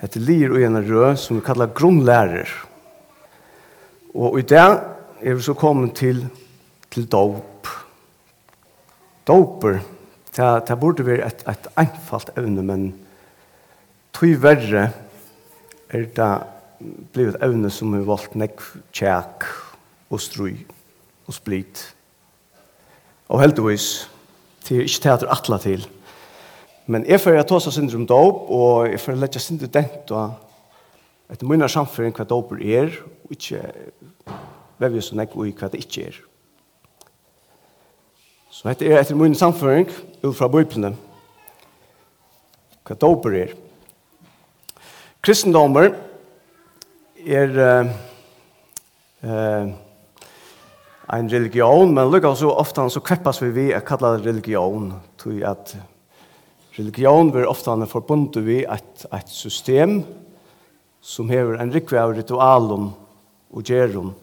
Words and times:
Hette 0.00 0.20
lir 0.22 0.54
og 0.54 0.62
en 0.64 0.80
rød 0.80 1.18
som 1.20 1.36
vi 1.36 1.44
kallar 1.44 1.74
grunnlærer. 1.76 2.48
Og 4.16 4.38
i 4.40 4.46
det 4.48 4.60
er 4.60 5.36
vi 5.36 5.44
så 5.44 5.54
kommet 5.54 5.92
til, 5.98 6.24
til 6.90 7.04
dop. 7.10 7.68
Doper, 9.28 9.78
det, 10.36 10.48
det 10.68 10.78
burde 10.80 11.06
være 11.06 11.26
et, 11.28 11.44
et 11.48 11.68
einfalt 11.78 12.32
evne, 12.38 12.64
men 12.64 12.88
tog 14.16 14.42
verre 14.42 14.88
er 15.90 16.08
det 16.16 16.32
blevet 17.12 17.36
evne 17.44 17.70
som 17.70 17.92
vi 17.92 18.00
valgt 18.06 18.34
nekk, 18.40 18.62
tjekk 18.96 19.44
og 20.10 20.22
strøy 20.22 20.56
og 21.28 21.36
split. 21.36 21.84
Og 23.28 23.42
heldigvis, 23.42 24.08
det 24.64 24.78
er 24.78 24.88
ikke 24.88 25.04
teater 25.04 25.30
atla 25.30 25.60
til. 25.62 25.84
Men 26.90 27.04
jeg 27.06 27.22
får 27.22 27.38
ta 27.46 27.58
seg 27.62 27.76
syndrom 27.76 28.06
dop, 28.08 28.48
og 28.50 28.88
jeg 28.90 28.98
får 28.98 29.18
lette 29.20 29.42
syndrom 29.42 29.70
dent, 29.70 30.10
og 30.10 31.30
etter 31.30 31.46
mine 31.46 31.68
samføring 31.70 32.16
hva 32.16 32.26
doper 32.26 32.62
er, 32.66 32.96
og 33.22 33.36
ikke 33.36 33.60
vevje 34.82 35.04
så 35.06 35.18
nekk 35.20 35.36
og 35.38 35.52
hva 35.54 35.68
det 35.70 35.84
ikke 35.84 36.08
er. 36.08 36.16
Så 38.50 38.66
dette 38.66 38.88
er 38.88 38.98
etter 38.98 39.18
mine 39.18 39.38
samføring, 39.38 39.86
ut 40.24 40.34
fra 40.34 40.48
bøyplene, 40.50 40.90
hva 42.82 42.98
doper 42.98 43.38
er. 43.44 43.54
Kristendommer 45.22 45.92
er 47.22 47.54
uh, 47.54 47.94
uh, 49.22 49.70
en 51.14 51.30
religion, 51.30 51.94
men 51.94 52.10
lukka 52.10 52.34
så 52.34 52.50
ofte 52.50 52.90
så 52.90 53.04
kveppas 53.04 53.42
vi 53.44 53.54
vi 53.54 53.70
er 53.76 53.86
kalla 53.86 54.16
religion, 54.18 54.90
tog 55.20 55.38
at 55.46 55.76
Religion 56.80 57.28
blir 57.28 57.44
ofta 57.44 57.74
forbundet 57.84 58.40
vi 58.46 58.62
et, 58.64 59.02
et 59.12 59.28
system 59.28 59.98
som 61.04 61.28
hever 61.28 61.58
en 61.60 61.72
rikve 61.74 62.00
av 62.00 62.14
ritualen 62.16 62.86
og 63.52 63.68
gjerum 63.68 64.14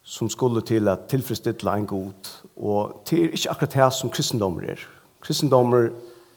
som 0.00 0.30
skulle 0.32 0.62
til 0.64 0.88
at 0.88 1.04
tilfredsstille 1.12 1.74
en 1.76 1.86
god. 1.90 2.32
Og 2.56 3.02
det 3.04 3.18
er 3.18 3.36
ikke 3.36 3.52
akkurat 3.52 3.76
det 3.76 3.90
som 3.98 4.12
kristendommer 4.14 4.72
er. 4.72 4.88
Kristendommer 5.20 5.90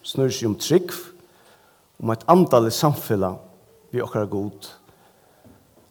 snur 0.04 0.28
seg 0.28 0.52
om 0.52 0.60
trygg, 0.60 0.92
om 2.04 2.12
et 2.12 2.28
antall 2.28 2.68
samfunn 2.74 3.38
vi 3.94 4.04
akkurat 4.04 4.30
god. 4.30 4.72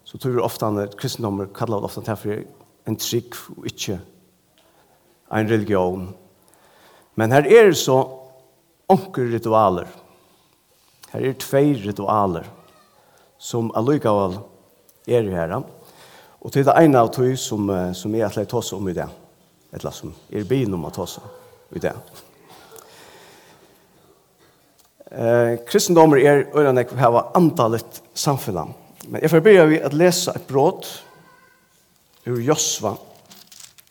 Så 0.04 0.20
tror 0.20 0.36
vi 0.36 0.44
ofte 0.44 0.74
at 0.84 0.98
kristendommer 1.00 1.48
kallar 1.56 1.80
det 1.80 1.88
ofte 1.88 2.20
for 2.20 2.44
en 2.84 3.00
trygg 3.00 3.38
og 3.56 3.70
ikke 3.72 3.96
en 5.32 5.48
religion. 5.48 6.10
Men 7.16 7.32
her 7.32 7.48
er 7.48 7.72
så 7.72 8.02
onker 8.92 9.30
ritualer. 9.32 9.88
Her 11.12 11.28
er 11.28 11.38
tvei 11.40 11.72
ritualer 11.82 12.48
som 13.42 13.72
allikevel 13.76 14.38
er 15.10 15.30
her. 15.32 15.56
Og 16.42 16.52
til 16.52 16.66
det 16.66 16.74
ene 16.78 17.00
av 17.00 17.10
tog 17.14 17.32
som, 17.38 17.70
som 17.94 18.14
jeg 18.14 18.26
atleid 18.26 18.50
tås 18.50 18.72
om 18.76 18.88
i 18.90 18.96
det. 18.96 19.08
Eller 19.72 19.94
som 19.94 20.12
er 20.30 20.46
byen 20.48 20.74
om 20.76 20.86
å 20.86 20.92
tås 20.94 21.18
om 21.20 21.32
i 21.76 21.82
det. 21.82 21.94
Eh, 25.12 25.58
kristendommer 25.68 26.16
er 26.16 26.46
øyne 26.56 26.86
jeg 26.86 26.98
har 26.98 27.32
antallet 27.36 28.02
samfunnet. 28.14 28.72
Men 29.08 29.20
jeg 29.20 29.30
får 29.30 29.42
begynne 29.44 29.68
vi 29.68 29.80
å 29.84 29.90
lese 29.92 30.32
et 30.32 30.46
bråd 30.48 30.86
ur 32.30 32.38
Josva. 32.40 32.94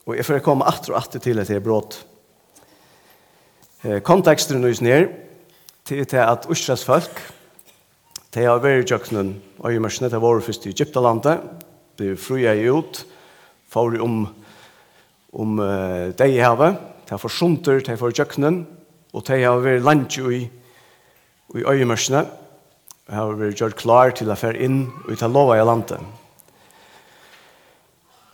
Og 0.07 0.15
jeg 0.17 0.25
får 0.25 0.41
komme 0.45 0.65
atter 0.65 0.95
og 0.95 1.01
atter 1.01 1.21
til 1.21 1.41
at 1.41 1.51
det 1.51 1.59
er 1.59 1.65
bråd. 1.65 1.99
Eh, 3.81 3.97
Konteksten 4.05 4.61
nøys 4.61 4.77
ned 4.85 5.07
til 5.89 6.05
til 6.05 6.21
at 6.21 6.45
Østras 6.53 6.83
folk 6.85 7.17
til 8.29 8.45
å 8.45 8.59
være 8.61 8.83
i 8.83 8.85
jøkkenen 8.85 9.31
og 9.57 9.73
i 9.73 9.81
mørsene 9.81 10.09
til 10.13 10.21
våre 10.21 10.43
første 10.45 10.69
i 10.69 10.75
Egyptalandet 10.75 11.41
ble 11.97 12.13
fruja 12.13 12.53
jeg 12.53 12.69
ut 12.69 13.01
for 13.73 13.97
om 13.97 14.21
om 15.33 15.57
uh, 15.57 16.13
deg 16.13 16.37
i 16.37 16.45
havet 16.45 16.77
til 17.09 17.17
for 17.17 17.33
sunter 17.33 17.81
til 17.81 17.97
for 17.97 18.13
jøkkenen 18.13 18.67
og 19.17 19.25
til 19.25 19.49
å 19.49 19.57
være 19.65 19.81
langt 19.81 20.19
i 20.21 20.45
i 21.57 21.65
øyemørsene 21.65 22.25
og 23.09 23.13
har 23.17 23.37
vært 23.39 23.59
gjort 23.65 23.81
klar 23.81 24.13
til 24.13 24.29
å 24.29 24.37
fære 24.37 24.61
inn 24.61 24.91
og 25.07 25.17
ta 25.17 25.25
lov 25.25 25.55
i 25.57 25.63
landet 25.65 25.97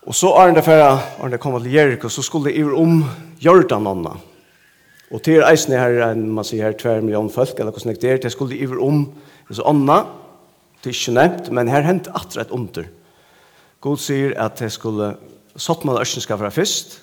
og 0.03 0.11
så 0.15 0.35
er 0.43 0.51
det 0.51 0.67
for 0.67 1.31
det 1.31 1.39
kommer 1.39 1.63
til 1.63 1.71
Jericho 1.71 2.09
så 2.09 2.21
skulle 2.21 2.51
det 2.51 2.59
i 2.59 2.67
om 2.67 3.05
Jordanånda, 3.39 4.17
Og 5.07 5.23
til 5.23 5.43
eisene 5.47 5.79
her, 5.79 6.15
man 6.19 6.45
sier 6.47 6.67
her, 6.67 6.75
tver 6.75 6.99
million 7.01 7.29
folk, 7.31 7.55
eller 7.55 7.71
hvordan 7.71 7.95
det 7.95 8.11
er, 8.11 8.19
det 8.19 8.31
skulle 8.33 8.57
iver 8.57 8.81
om, 8.83 9.05
så 9.47 9.63
ånda, 9.63 10.01
det 10.83 10.91
er 10.91 10.97
ikke 10.97 11.15
nevnt, 11.15 11.51
men 11.55 11.71
her 11.71 11.85
hent 11.87 12.09
atre 12.11 12.43
et 12.43 12.51
under. 12.51 12.89
God 13.81 14.01
sier 14.03 14.33
at 14.41 14.59
det 14.59 14.71
skulle, 14.75 15.13
satt 15.55 15.85
man 15.87 15.99
ørsen 16.01 16.23
skal 16.23 16.39
være 16.41 16.57
først, 16.59 16.97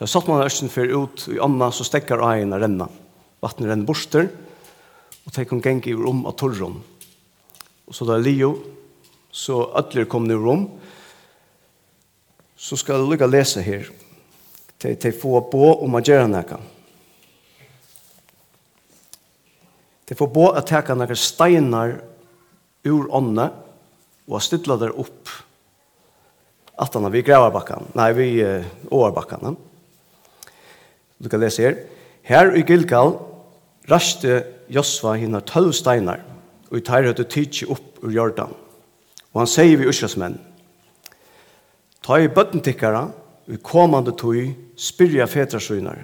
så 0.00 0.08
satt 0.08 0.26
man 0.30 0.42
ørsen 0.42 0.72
fyr 0.72 0.90
ut 0.96 1.26
i 1.30 1.38
ånda, 1.38 1.68
så 1.70 1.86
stekker 1.86 2.22
øyene 2.24 2.58
renna. 2.58 2.88
Vattnet 3.44 3.70
renner 3.70 3.86
borster, 3.86 4.26
og 5.24 5.34
det 5.36 5.46
kan 5.48 5.62
genge 5.62 5.92
iver 5.92 6.08
om 6.10 6.24
av 6.26 6.34
torron. 6.40 6.80
Og 7.86 7.94
så 7.94 8.08
da 8.08 8.16
er 8.16 8.24
Leo, 8.24 8.54
så 9.30 9.60
ødler 9.78 10.08
kom 10.10 10.26
ni 10.26 10.34
rom, 10.34 10.66
så 12.56 12.76
skal 12.76 12.98
jeg 12.98 13.12
lykke 13.12 13.30
lese 13.30 13.62
her, 13.62 13.86
til, 14.80 14.96
til 14.98 15.14
få 15.14 15.38
på 15.52 15.72
om 15.84 15.94
å 15.94 16.02
gjøre 16.02 16.26
noe. 16.32 16.60
Det 20.10 20.18
får 20.18 20.26
bo 20.34 20.48
at 20.50 20.66
teka 20.66 20.94
några 20.98 21.14
steinar 21.14 22.00
ur 22.82 23.06
ånda 23.14 23.52
og 24.26 24.42
stilla 24.42 24.74
der 24.80 24.90
opp 24.98 25.30
at 26.80 26.94
han 26.96 27.04
har 27.04 27.12
vi 27.12 27.22
gravarbakkan, 27.22 27.90
nei, 27.94 28.08
vi 28.16 28.26
uh, 28.42 28.64
åarbakkan. 28.90 29.54
Du 31.20 31.28
kan 31.28 31.42
lese 31.42 31.62
her. 31.62 31.76
Her 32.26 32.54
i 32.56 32.64
Gilgal 32.66 33.12
raste 33.90 34.40
Josva 34.72 35.12
hinna 35.20 35.42
tølv 35.44 35.74
steinar 35.76 36.24
og 36.70 36.78
i 36.78 36.82
tar 36.86 37.04
høyde 37.04 37.26
tidsi 37.28 37.68
opp 37.70 38.00
ur 38.02 38.14
jordan. 38.14 38.54
Og 39.30 39.42
han 39.42 39.50
sier 39.50 39.76
vi 39.78 39.86
ursasmenn, 39.86 40.38
ta 42.02 42.18
i 42.18 42.32
bøttentikkara 42.32 43.04
i 43.52 43.60
komande 43.62 44.16
tøy 44.18 44.56
spyrja 44.74 45.28
fetrasøynar. 45.30 46.02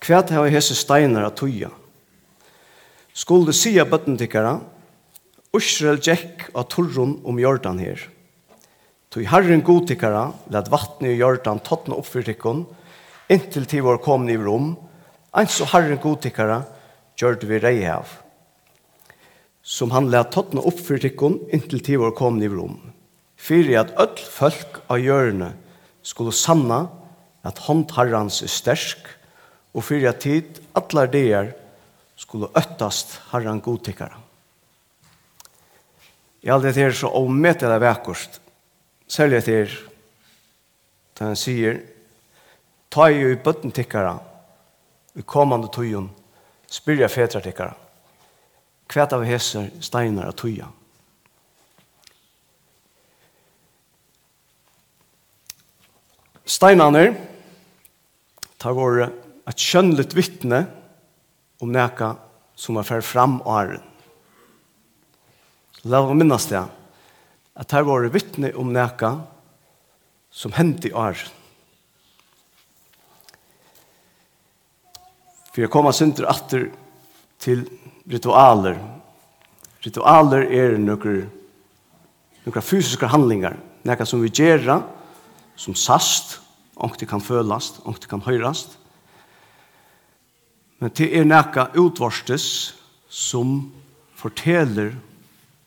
Kvæt 0.00 0.32
hava 0.32 0.48
hese 0.52 0.78
steinar 0.78 1.26
at 1.28 1.36
tøya? 1.42 1.74
skulle 3.14 3.54
sia 3.56 3.84
bøttentikkara, 3.88 4.58
Israel 5.56 5.98
gikk 6.04 6.48
av 6.54 6.68
turrun 6.72 7.18
om 7.26 7.38
Jordan 7.40 7.80
her. 7.80 8.02
Tog 9.08 9.24
herren 9.30 9.64
godtikkara, 9.64 10.26
lad 10.52 10.68
vattnet 10.68 11.14
i 11.14 11.20
Jordan 11.20 11.62
tottene 11.64 11.96
opp 11.96 12.08
for 12.10 12.24
tikkun, 12.26 12.66
inntil 13.32 13.64
til 13.68 13.86
vår 13.86 14.02
komne 14.04 14.34
i 14.34 14.40
rom, 14.40 14.74
ens 15.36 15.56
og 15.64 15.72
herren 15.72 16.00
godtikkara, 16.02 16.62
gjør 17.18 17.40
vi 17.48 17.60
rei 17.62 17.78
av. 17.88 18.10
Som 19.64 19.90
han 19.96 20.10
lad 20.12 20.30
tottene 20.32 20.62
opp 20.64 20.78
for 20.80 21.00
inntil 21.00 21.80
til 21.80 22.02
vår 22.04 22.14
komne 22.16 22.44
i 22.44 22.52
rom. 22.52 22.76
Fyri 23.38 23.76
at 23.78 23.94
öll 23.96 24.18
folk 24.18 24.82
av 24.90 25.00
hjørne 25.00 25.52
skulle 26.02 26.34
sanna 26.34 26.88
at 27.46 27.60
hånd 27.64 27.92
herrans 27.96 28.42
er 28.42 28.50
stersk, 28.52 28.98
og 29.72 29.84
fyri 29.84 30.08
at 30.10 30.20
tid 30.24 30.60
allar 30.76 31.08
deir 31.08 31.54
skulle 32.18 32.50
øttast 32.58 33.18
herran 33.30 33.60
godtikkara. 33.62 34.18
I 36.42 36.50
alt 36.50 36.66
det 36.66 36.76
er 36.82 36.94
så 36.94 37.10
ommetelig 37.18 37.80
vekkost, 37.82 38.40
særlig 39.08 39.40
etter 39.40 39.76
da 41.18 41.32
han 41.32 41.38
sier, 41.38 41.80
ta 42.90 43.08
i 43.10 43.18
i 43.32 43.36
bøtten 43.42 43.72
tikkara, 43.74 44.14
i 45.18 45.22
kommande 45.26 45.70
tøyen, 45.74 46.06
spyr 46.70 47.02
jeg 47.02 47.10
fetra 47.10 47.42
tikkara, 47.42 47.74
kvæt 48.88 49.16
av 49.16 49.24
heser, 49.26 49.70
steinar 49.82 50.30
av 50.30 50.36
tøya. 50.38 50.68
Steinaner 56.48 57.12
tar 58.58 58.78
våre 58.78 59.10
et 59.48 59.58
kjønnligt 59.58 60.14
vittne 60.16 60.62
om 61.62 61.72
neka 61.74 62.14
som 62.58 62.78
er 62.78 62.86
fer 62.86 63.02
fram 63.04 63.40
åren. 63.46 63.82
La 65.86 66.02
oss 66.02 66.16
minnes 66.18 66.46
det, 66.50 66.62
at 67.58 67.74
her 67.74 67.86
var 67.86 68.02
det 68.02 68.14
vittne 68.14 68.52
om 68.58 68.72
neka 68.74 69.12
som 70.30 70.54
hendte 70.54 70.90
i 70.90 70.94
åren. 70.94 71.34
For 75.52 75.64
jeg 75.64 75.72
kommer 75.74 75.94
synder 75.96 76.28
atter 76.30 76.68
til 77.42 77.64
ritualer. 78.06 78.78
Ritualer 79.82 80.44
er 80.54 80.76
nøkker, 80.78 81.24
nøkker 82.46 82.62
fysiske 82.62 83.10
handlingar, 83.10 83.56
neka 83.86 84.06
som 84.06 84.22
vi 84.22 84.30
gjerra, 84.30 84.80
som 85.58 85.74
sast, 85.74 86.38
ångte 86.78 87.08
kan 87.10 87.22
følast, 87.22 87.80
ångte 87.86 88.06
kan 88.10 88.22
høyrast, 88.22 88.77
Men 90.78 90.92
det 90.94 91.08
er 91.18 91.26
nekka 91.26 91.70
utvarstes 91.78 92.74
som 93.08 93.72
forteller 94.18 94.92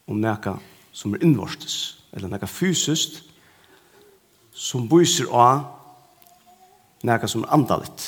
om 0.08 0.22
nekka 0.22 0.58
som 0.96 1.14
er 1.16 1.24
innvarstes, 1.24 2.04
eller 2.14 2.32
nekka 2.32 2.48
fysiskt, 2.48 3.22
som 4.52 4.88
byser 4.92 5.32
av 5.32 5.66
nekka 7.08 7.28
som 7.28 7.44
er 7.44 7.54
andalit. 7.56 8.08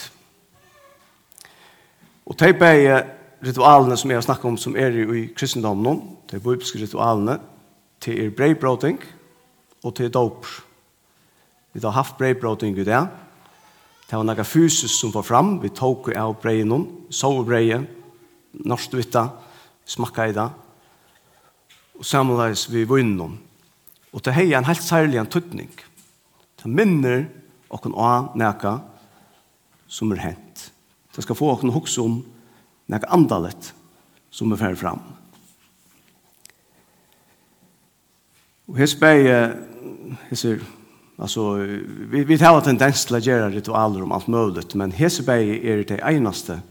Og 2.24 2.38
de 2.40 2.54
begge 2.56 3.02
ritualene 3.44 3.98
som 4.00 4.12
jeg 4.12 4.18
har 4.18 4.26
snakket 4.28 4.52
om, 4.52 4.58
som 4.58 4.76
er 4.80 4.96
i 4.96 5.26
kristendommen, 5.36 6.00
de 6.32 6.40
bibelske 6.40 6.80
ritualene, 6.80 7.40
det 8.04 8.16
er 8.20 8.36
breibroting 8.36 9.00
og 9.84 9.96
det 9.98 10.08
er 10.08 10.16
doper. 10.16 10.62
Vi 11.74 11.82
har 11.84 11.96
haft 11.96 12.18
breibroting 12.18 12.78
i 12.78 12.86
det, 12.88 13.02
Det 14.10 14.20
var 14.20 14.26
noe 14.28 14.46
fysisk 14.46 14.94
som 14.94 15.14
var 15.14 15.26
fram. 15.26 15.56
Vi 15.64 15.72
tok 15.74 16.12
av 16.18 16.36
breien 16.42 16.70
noen, 16.70 16.86
sov 17.10 17.44
breien, 17.48 17.88
norsk 18.66 18.98
vitta, 18.98 19.30
smakka 19.90 20.28
i 20.30 20.36
det. 20.36 20.50
Og 21.98 22.06
samleis 22.06 22.68
vi 22.72 22.86
var 22.90 23.02
innom. 23.02 23.38
Og 24.14 24.22
det 24.26 24.36
hei 24.36 24.52
en 24.54 24.68
helt 24.68 24.84
særlig 24.84 25.20
en 25.22 25.30
tøtning. 25.30 25.72
Det 26.62 26.70
minner 26.70 27.26
okken 27.74 27.96
av 27.98 28.36
noe 28.38 28.76
som 29.90 30.14
er 30.14 30.22
hent. 30.22 30.70
Det 31.14 31.26
skal 31.26 31.38
få 31.38 31.52
okken 31.54 31.74
hokse 31.74 32.02
om 32.02 32.22
noe 32.90 33.12
andalet 33.14 33.74
som 34.34 34.52
er 34.54 34.62
ferdig 34.62 34.82
fram. 34.82 35.02
Og 38.70 38.80
hos 38.80 38.96
bæg, 38.96 39.28
hos 40.30 40.46
bæg, 40.48 40.64
Alltså 41.18 41.54
vi 41.54 42.24
vi 42.24 42.38
har 42.38 42.58
en 42.58 42.62
tendens 42.62 43.06
till 43.06 43.16
att 43.16 43.26
göra 43.26 43.50
ritualer 43.50 44.04
om 44.04 44.12
allt 44.12 44.28
möjligt, 44.28 44.74
men 44.74 44.92
Hesberg 44.92 45.70
är 45.70 45.84
det 45.84 46.02
enaste 46.02 46.62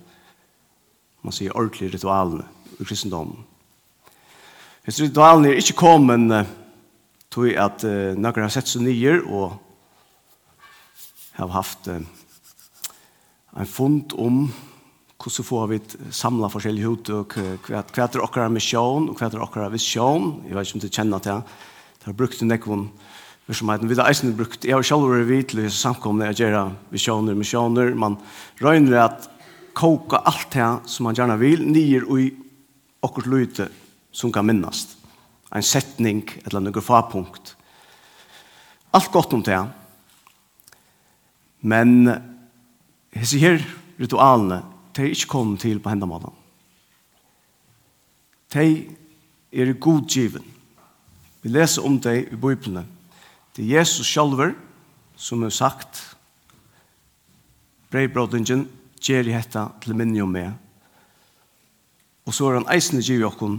man 1.21 1.33
säger 1.33 1.57
ordentliga 1.57 1.91
ritualen 1.91 2.45
i 2.79 2.85
kristendomen. 2.85 3.37
Hes 4.83 5.01
ritualen 5.01 5.45
är 5.45 5.55
inte 5.55 5.73
kommen 5.73 6.45
tog 7.29 7.57
att 7.57 7.85
uh, 7.85 8.15
några 8.15 8.43
har 8.43 8.49
sett 8.49 8.67
så 8.67 8.81
nyer 8.81 9.33
och 9.33 9.53
har 11.33 11.49
haft 11.49 11.89
uh, 11.89 12.01
en 13.57 13.67
fund 13.67 14.13
om 14.17 14.53
hur 15.25 15.31
så 15.31 15.43
får 15.43 15.67
vi 15.67 15.81
samla 16.11 16.49
forskjellige 16.49 16.87
hot 16.87 17.09
och 17.09 17.33
kvätt 17.65 17.93
kvätter 17.93 18.21
och 18.21 18.53
mission 18.53 19.09
och 19.09 19.19
kvätter 19.19 19.41
och 19.41 19.75
vision. 19.75 20.43
Jag 20.49 20.57
vet 20.57 20.67
inte 20.67 20.77
om 20.77 20.81
du 20.81 20.89
känner 20.89 21.19
till 21.19 21.31
det. 21.31 21.43
Det 21.99 22.07
har 22.07 22.13
brukt 22.13 22.43
en 22.43 22.49
virksomheten. 23.49 23.89
Vi 23.89 23.99
har 23.99 24.09
eisen 24.11 24.37
brukt, 24.37 24.65
jeg 24.65 24.75
har 24.77 24.87
selv 24.87 25.09
vært 25.11 25.29
vidt 25.29 25.53
til 25.55 25.71
samkomne, 25.71 26.31
jeg 26.31 26.47
gjør 26.47 26.73
visjoner, 26.93 27.37
misjoner, 27.39 27.95
man 27.95 28.19
røyner 28.63 29.05
at 29.07 29.29
koka 29.75 30.23
alt 30.29 30.53
det 30.53 30.69
som 30.91 31.09
man 31.09 31.17
gjerne 31.17 31.39
vil, 31.41 31.65
nyer 31.67 32.07
og 32.07 32.21
i 32.21 32.31
okkur 33.03 33.29
lute 33.31 33.69
som 34.13 34.33
kan 34.33 34.47
minnast. 34.47 34.97
En 35.53 35.65
setning, 35.65 36.23
eller 36.47 36.63
noen 36.65 36.85
farpunkt. 36.85 37.57
Alt 38.93 39.11
godt 39.13 39.33
om 39.37 39.43
det. 39.45 39.59
Men 41.61 42.09
hese 43.13 43.41
her 43.41 43.61
ritualene, 44.01 44.63
de 44.93 45.05
er 45.05 45.15
ikke 45.15 45.33
kommet 45.33 45.63
til 45.65 45.81
på 45.81 45.93
hendamålen. 45.93 46.33
De 48.53 48.67
er 49.53 49.73
godgiven. 49.81 50.45
Vi 51.43 51.51
leser 51.51 51.85
om 51.85 51.97
det 52.01 52.17
i 52.33 52.37
bøyplene. 52.37 52.85
Det 53.53 53.67
er 53.67 53.83
Jesus 53.83 54.09
sjálfur 54.09 54.55
som 55.21 55.43
har 55.45 55.53
sagt 55.53 55.99
breibrodingen 57.93 58.65
gjør 59.03 59.29
i 59.29 59.35
hetta 59.37 59.67
til 59.83 59.93
minni 59.99 60.23
om 60.25 60.33
meg. 60.33 60.55
Og 62.25 62.33
så 62.33 62.49
er 62.49 62.57
han 62.61 62.71
eisende 62.73 63.05
giv 63.05 63.21
i 63.21 63.29
okkon 63.29 63.59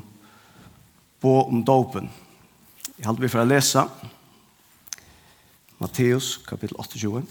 på 1.21 1.35
om 1.43 1.61
dopen. 1.61 2.09
Jeg 2.97 3.05
halte 3.05 3.21
vi 3.21 3.29
for 3.29 3.43
å 3.43 3.45
lese 3.45 3.85
Matteus 5.77 6.39
kapittel 6.47 6.79
28. 6.81 7.21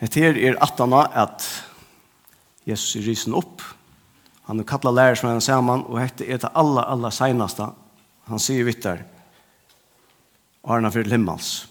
Hetta 0.00 0.28
er 0.30 0.62
attana 0.64 1.04
at 1.26 1.44
Jesus 2.68 2.98
er 2.98 3.06
risen 3.08 3.36
opp. 3.36 3.62
Han 4.48 4.60
er 4.60 4.68
kattla 4.68 4.92
lærer 4.92 5.16
som 5.16 5.30
han 5.30 5.44
sammen, 5.44 5.84
og 5.88 6.00
hette 6.00 6.26
er 6.28 6.40
det 6.40 6.52
aller, 6.56 6.84
aller 6.84 7.12
seneste. 7.14 7.70
Han 8.28 8.42
sier 8.42 8.66
vittar, 8.68 9.04
Arna 10.68 10.90
fyrir 10.92 11.14
himmels. 11.14 11.68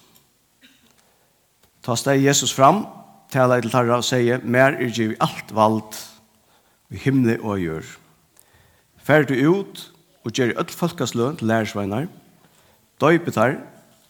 Ta 1.86 1.94
steg 1.96 2.24
Jesus 2.24 2.54
fram, 2.56 2.86
tala 3.30 3.60
til 3.62 3.72
tarra 3.72 4.00
og 4.00 4.06
sier, 4.08 4.42
mer 4.42 4.78
er 4.78 4.90
giv 4.94 5.14
alt 5.22 5.54
vald, 5.54 6.00
i 6.90 6.98
himle 7.04 7.38
og 7.44 7.62
gjør. 7.62 7.94
Fær 9.06 9.28
du 9.28 9.36
ut, 9.38 9.84
og 10.26 10.34
gjør 10.36 10.58
öll 10.60 10.74
folkas 10.76 11.14
løn 11.16 11.38
til 11.40 11.48
lærersveinar, 11.48 12.08
døypetar 13.00 13.60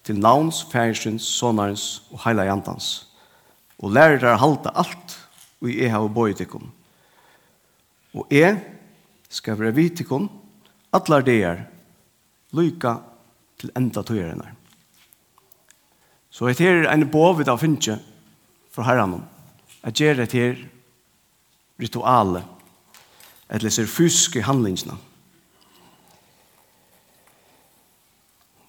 til 0.07 0.17
navns, 0.23 0.63
færsins, 0.71 1.27
sonarens 1.27 2.07
og 2.13 2.23
heila 2.23 2.47
jantans. 2.47 3.09
Og 3.77 3.91
lærer 3.93 4.21
dere 4.23 4.39
halta 4.41 4.71
alt, 4.73 5.17
og 5.61 5.69
i 5.69 5.81
eha 5.85 5.99
og 6.01 6.13
bøytikum. 6.15 6.71
Og 8.17 8.27
jeg 8.33 8.57
skal 9.29 9.59
være 9.59 9.75
vitikon, 9.77 10.29
atler 10.95 11.25
deir, 11.25 11.65
lyka 12.57 12.95
til 13.59 13.73
enda 13.77 14.01
tøyerne. 14.05 14.53
Så 16.31 16.47
et 16.49 16.61
her 16.61 16.85
er 16.85 16.93
en 16.93 17.09
bovid 17.11 17.49
av 17.49 17.59
finnje 17.61 17.97
for 18.73 18.85
herren 18.87 19.17
om, 19.17 19.25
at 19.83 19.97
gjør 19.97 20.23
et 20.23 20.35
her 20.37 20.57
ritualet, 21.81 22.45
et 23.53 23.63
leser 23.63 23.87
fysiske 23.89 24.43
handlingsene. 24.45 24.97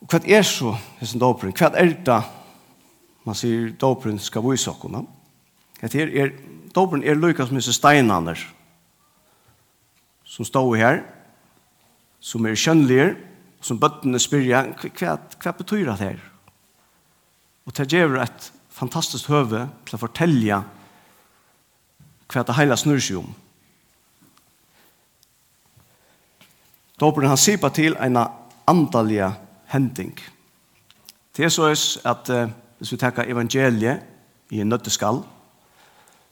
Og 0.00 0.12
hva 0.12 0.20
er 0.24 0.44
så 0.46 0.74
hessen 1.00 1.20
doperen? 1.20 1.52
Hva 1.56 1.72
er 1.76 1.96
det 2.04 2.20
man 3.26 3.36
sier 3.36 3.72
doperen 3.80 4.20
skal 4.22 4.44
vise 4.46 4.70
oss? 4.70 5.08
Hva 5.80 5.90
er 5.92 6.32
doperen 6.74 7.04
er 7.04 7.18
lykkes 7.18 7.50
med 7.52 7.66
steinene, 7.66 8.36
som 10.38 10.46
står 10.46 10.76
her, 10.78 11.00
som 12.22 12.46
er 12.46 12.54
kjønnelige, 12.54 13.16
som 13.58 13.80
bøttene 13.82 14.20
spyrja, 14.22 14.62
hva, 14.78 15.16
hva 15.18 15.52
betyr 15.58 15.88
det 15.88 15.96
her? 15.98 16.20
Og 17.66 17.74
det 17.74 17.88
gjør 17.90 18.20
et 18.22 18.46
fantastisk 18.70 19.26
høve 19.32 19.64
til 19.88 19.98
å 19.98 20.00
fortelle 20.04 20.60
hva 22.28 22.44
det 22.46 22.54
hele 22.54 22.78
snur 22.78 23.02
seg 23.02 23.18
om. 23.24 23.32
Dåperen 27.02 27.34
han 27.34 27.40
sier 27.40 27.58
på 27.58 27.70
til 27.74 27.98
en 27.98 28.22
andalige 28.68 29.32
hending. 29.74 30.14
Det 31.34 31.46
er 31.46 31.52
så 31.54 31.66
at 32.06 32.30
eh, 32.30 32.54
hvis 32.78 32.94
vi 32.94 33.02
tenker 33.02 33.26
evangeliet 33.26 34.54
i 34.54 34.62
en 34.62 34.70
nøtteskall, 34.70 35.24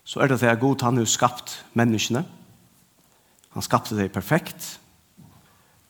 så 0.06 0.22
er 0.22 0.30
det 0.30 0.40
det 0.42 0.50
at 0.54 0.62
Gud 0.62 0.82
han 0.86 0.98
har 0.98 1.10
skapt 1.10 1.58
menneskene, 1.74 2.22
Han 3.56 3.64
skapte 3.64 3.96
det 3.96 4.10
perfekt. 4.12 4.74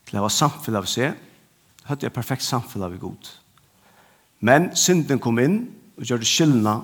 Til 0.07 0.21
å 0.21 0.29
ha 0.29 0.31
samfunnet 0.31 0.79
av 0.79 0.87
seg. 0.87 1.17
Han 1.83 1.89
hadde 1.91 2.07
et 2.07 2.15
perfekt 2.15 2.47
samfunnet 2.47 2.87
av 2.87 2.99
god. 3.03 3.31
Men 4.47 4.69
synden 4.79 5.19
kom 5.19 5.41
inn 5.43 5.57
og 5.97 6.07
gjør 6.07 6.23
det 6.23 6.29
skyldna 6.31 6.77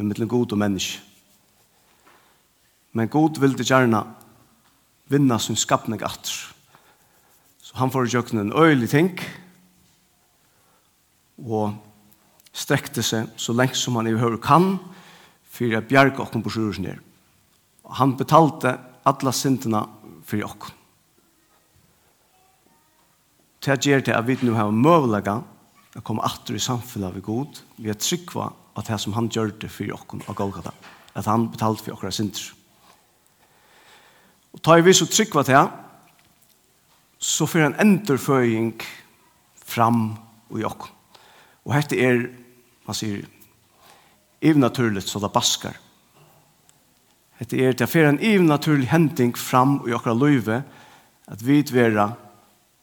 mellom 0.00 0.30
god 0.30 0.54
og 0.56 0.60
menneske. 0.62 1.02
Men 2.96 3.10
god 3.12 3.36
ville 3.40 3.64
gjerne 3.64 4.00
vinna 5.12 5.36
sin 5.40 5.56
skapning 5.56 6.00
atter. 6.04 6.32
Så 7.60 7.76
han 7.76 7.92
får 7.92 8.08
gjøre 8.08 8.40
en 8.40 8.54
øyelig 8.56 8.88
ting 8.92 9.10
og 11.42 11.76
strekte 12.52 13.04
seg 13.04 13.28
så 13.36 13.52
lengt 13.56 13.76
som 13.76 13.96
han 14.00 14.08
i 14.08 14.16
høyre 14.16 14.40
kan 14.40 14.78
for 15.52 15.76
å 15.76 15.84
bjerge 15.84 16.24
åkken 16.24 16.44
på 16.44 16.52
sjurusen 16.56 16.88
her. 16.88 17.00
Han 18.00 18.16
betalte 18.16 18.78
alla 19.08 19.32
syndene 19.34 19.82
for 20.26 20.44
oss. 20.46 20.72
Det 23.62 23.78
gjør 23.86 24.02
til 24.02 24.16
at 24.16 24.26
vi 24.26 24.38
nå 24.42 24.56
har 24.56 24.74
møvelega 24.74 25.36
å 25.94 26.02
komme 26.02 26.24
atter 26.26 26.56
i 26.56 26.62
samfunnet 26.62 27.14
ved 27.14 27.24
god, 27.26 27.60
vi 27.78 27.92
er 27.92 27.98
trykva 28.00 28.48
at 28.78 28.88
det 28.88 28.98
som 29.02 29.14
han 29.14 29.28
gjør 29.30 29.52
det 29.60 29.70
for 29.70 29.92
oss 29.94 30.26
av 30.26 30.36
Golgata, 30.38 30.72
at 31.14 31.28
han 31.28 31.50
betalt 31.52 31.82
for 31.84 32.08
oss 32.08 32.18
synder. 32.18 32.48
Og 34.52 34.62
tar 34.64 34.82
vi 34.84 34.94
så 34.96 35.06
trykva 35.08 35.44
til, 35.46 35.68
så 37.22 37.46
får 37.46 37.68
en 37.68 37.78
endurføying 37.84 38.74
fram 39.54 40.02
i 40.58 40.64
oss. 40.66 40.90
Og 41.62 41.76
dette 41.76 41.98
er, 42.02 42.24
man 42.88 42.98
sier, 42.98 43.22
evnaturligt 44.42 45.08
så 45.08 45.20
det 45.22 45.30
baskar. 45.32 45.76
Det 47.50 47.58
er 47.58 47.72
til 47.74 47.90
fer 47.90 48.08
en 48.08 48.46
naturlig 48.46 48.88
hending 48.92 49.34
fram 49.38 49.80
i 49.88 49.94
okra 49.96 50.14
løyve 50.14 50.62
at 51.26 51.42
vi 51.42 51.62
vera 51.72 52.12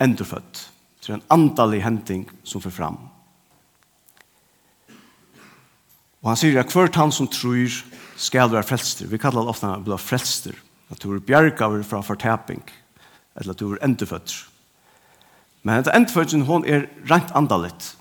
endurfødt. 0.01 0.65
Det 0.99 1.09
er 1.09 1.19
en 1.19 1.29
andalig 1.31 1.83
hending 1.83 2.25
som 2.43 2.61
fer 2.61 2.73
fram. 2.73 2.97
Og 6.19 6.31
han 6.31 6.39
sier 6.39 6.59
at 6.59 6.73
hvert 6.73 6.97
han 6.99 7.11
som 7.15 7.29
tror 7.31 7.71
skal 8.19 8.51
være 8.51 8.67
frelster. 8.67 9.07
Vi 9.07 9.17
kallar 9.17 9.45
det 9.45 9.53
ofte 9.53 9.69
han 9.69 9.85
blir 9.85 10.01
frelster. 10.01 10.57
At 10.91 10.99
du 10.99 11.13
er 11.13 11.23
bjergaver 11.23 11.83
fra 11.83 12.01
fortaping. 12.03 12.63
Eller 13.39 13.53
at 13.53 13.59
du 13.59 13.71
er 13.71 13.83
endurfødt. 13.85 14.33
Men 15.63 15.79
at 15.79 15.91
endurfødt, 15.95 16.35
hon 16.45 16.65
er 16.65 16.89
rent 17.09 17.31
andaligt. 17.35 17.95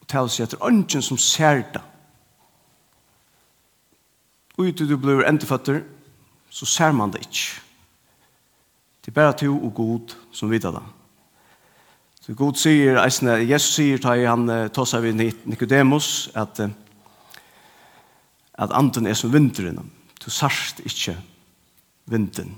Og 0.00 0.08
til 0.08 0.26
å 0.26 0.32
si 0.32 0.42
at 0.42 0.50
det 0.50 0.58
er 0.58 0.72
ønsken 0.72 1.04
som 1.04 1.20
ser 1.20 1.62
det 1.74 1.82
Og 4.58 4.68
ute 4.68 4.88
du 4.88 4.96
blir 5.00 5.24
endeføtter, 5.24 5.82
så 6.52 6.68
ser 6.68 6.92
man 6.92 7.12
det 7.12 7.22
ikke. 7.24 7.60
Det 9.02 9.10
er 9.10 9.16
bare 9.16 9.32
to 9.32 9.52
og 9.56 9.74
god 9.74 10.14
som 10.32 10.50
vet 10.50 10.62
det. 10.62 10.82
Så 12.22 12.34
god 12.38 12.54
sier, 12.54 13.00
eisne, 13.02 13.40
Jesus 13.48 13.74
sier, 13.74 13.98
da 13.98 14.14
han 14.14 14.46
tar 14.70 14.86
seg 14.86 15.02
ved 15.02 15.18
Nikodemus, 15.50 16.30
at, 16.38 16.60
at 18.54 18.74
anden 18.78 19.08
er 19.10 19.18
som 19.18 19.32
vinteren. 19.32 19.80
Du 20.22 20.30
sørst 20.30 20.84
ikke 20.86 21.16
vinteren. 22.06 22.54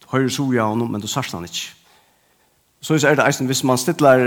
Du 0.00 0.08
hører 0.14 0.32
så 0.32 0.46
ja 0.54 0.64
honom, 0.70 0.94
men 0.94 1.04
du 1.04 1.10
sørst 1.10 1.36
han 1.36 1.44
ikke. 1.44 1.74
Så 2.80 2.94
er 2.94 3.18
det 3.18 3.26
eisne, 3.26 3.46
hvis 3.46 3.64
man 3.64 3.78
stiller, 3.78 4.24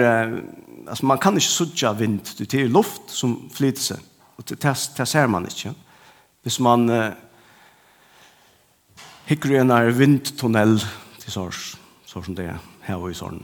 altså 0.87 1.05
man 1.05 1.17
kan 1.17 1.33
ikke 1.33 1.47
sudja 1.47 1.93
vind, 1.97 2.19
det 2.37 2.53
er 2.53 2.67
luft 2.67 3.07
som 3.07 3.49
flyter 3.53 3.81
seg, 3.81 3.99
og 4.37 4.49
det, 4.49 4.61
det, 4.61 4.75
det 4.97 5.07
ser 5.07 5.27
man 5.27 5.45
ikke. 5.47 5.69
Ja? 5.69 5.73
hvis 6.49 6.57
man 6.65 6.89
uh, 6.89 7.13
hikker 9.29 9.51
i 9.53 9.59
en 9.61 9.73
vindtunnel 9.93 10.79
til 11.21 11.33
sår, 11.35 11.57
så 12.09 12.23
som 12.25 12.33
det 12.33 12.47
er 12.49 12.63
her 12.87 12.97
og 12.97 13.11
i 13.11 13.17
sånn. 13.17 13.37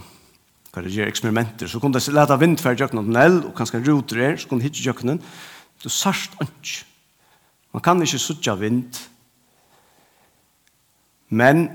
Kan 0.74 0.88
det 0.88 0.96
gjøre 0.96 1.12
eksperimenter, 1.14 1.70
så 1.70 1.78
kunne 1.80 2.00
det 2.00 2.16
lete 2.16 2.38
vindferd 2.42 2.82
i 2.82 2.88
en 2.88 3.04
tunnel, 3.04 3.38
og 3.46 3.54
kanskje 3.60 3.84
ruter 3.86 4.24
her, 4.24 4.40
så 4.42 4.50
kunne 4.50 4.66
det 4.66 4.72
hitte 4.72 4.90
i 4.90 5.06
du 5.06 5.22
Det 5.84 5.92
sørst 5.92 6.34
ikke. 6.42 6.86
Man 7.78 7.84
kan 7.86 8.02
ikke 8.02 8.18
suttje 8.18 8.58
vind, 8.58 8.98
men 11.30 11.70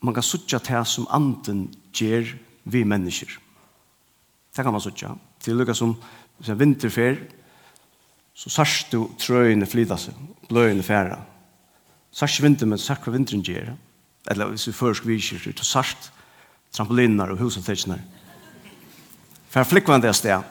man 0.00 0.14
kan 0.14 0.22
suttje 0.22 0.58
til 0.58 0.86
som 0.86 1.06
anden 1.10 1.74
gjør 1.92 2.32
vi 2.64 2.84
mennesker. 2.84 3.28
Det 4.56 4.64
kan 4.64 4.72
man 4.72 4.80
suttje. 4.80 5.12
Til 5.40 5.56
lukket 5.56 5.76
som 5.76 5.98
vinterfer, 6.40 7.20
så 8.36 8.52
sørst 8.52 8.92
du 8.92 9.06
trøyene 9.16 9.66
flyta 9.68 9.96
seg, 9.96 10.16
bløyene 10.50 10.84
færa. 10.84 11.22
Sørst 12.12 12.42
vinter, 12.44 12.68
men 12.68 12.80
sørst 12.80 13.06
hva 13.06 13.14
vinteren 13.14 13.44
gjør. 13.44 13.70
Eller 14.30 14.50
hvis 14.52 14.66
vi 14.68 14.74
først 14.76 15.06
viser, 15.08 15.40
så 15.40 15.64
sørst 15.64 16.10
trampoliner 16.76 17.32
og 17.32 17.40
husetøkene. 17.40 17.96
For 19.48 19.62
jeg 19.62 19.70
flikker 19.70 20.02
det 20.04 20.12
sted. 20.18 20.44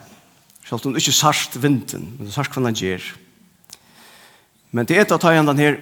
Selv 0.66 0.88
om 0.88 0.98
ikke 0.98 1.14
sørst 1.14 1.60
vinteren, 1.62 2.08
men 2.18 2.32
sørst 2.34 2.54
hva 2.56 2.64
den 2.66 2.78
gjør. 2.80 3.04
Men 4.74 4.88
det 4.88 4.96
er 4.96 5.04
et 5.04 5.14
av 5.14 5.22
tøyene 5.22 5.54
denne 5.54 5.76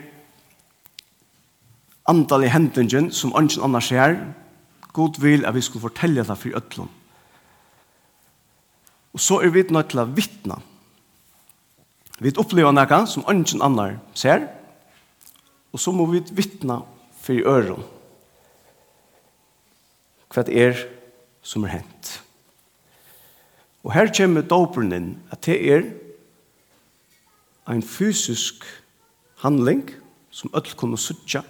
antall 2.10 2.44
i 2.44 2.52
hendingen 2.52 3.08
som 3.16 3.32
ønsken 3.32 3.64
annars 3.64 3.88
er, 3.96 4.18
God 4.92 5.16
vil 5.22 5.46
at 5.48 5.56
vi 5.56 5.64
skulle 5.64 5.88
fortelle 5.88 6.22
det 6.22 6.36
for 6.38 6.60
øtlån. 6.60 6.92
Og 9.14 9.20
så 9.20 9.40
er 9.40 9.54
vi 9.54 9.64
nødt 9.72 9.88
til 9.94 10.02
å 10.02 10.10
vittne. 10.10 10.60
Vi 12.22 12.30
opplever 12.38 12.74
noe 12.74 13.00
som 13.10 13.24
ingen 13.30 13.62
annar 13.64 13.96
ser, 14.14 14.46
og 15.74 15.80
så 15.82 15.90
må 15.90 16.06
vi 16.12 16.22
vittna 16.30 16.82
for 17.24 17.48
øren. 17.50 17.82
Hva 20.30 20.44
det 20.46 20.54
er 20.58 20.84
som 21.42 21.66
er 21.66 21.78
hent. 21.78 22.12
Og 23.84 23.92
her 23.92 24.10
kommer 24.14 24.46
doperen 24.46 24.94
inn, 24.96 25.10
at 25.34 25.42
det 25.44 25.58
er 25.74 25.84
en 27.68 27.82
fysisk 27.82 28.64
handling 29.42 29.84
som 30.30 30.52
öll 30.54 30.70
kunne 30.78 30.98
suttje. 31.00 31.42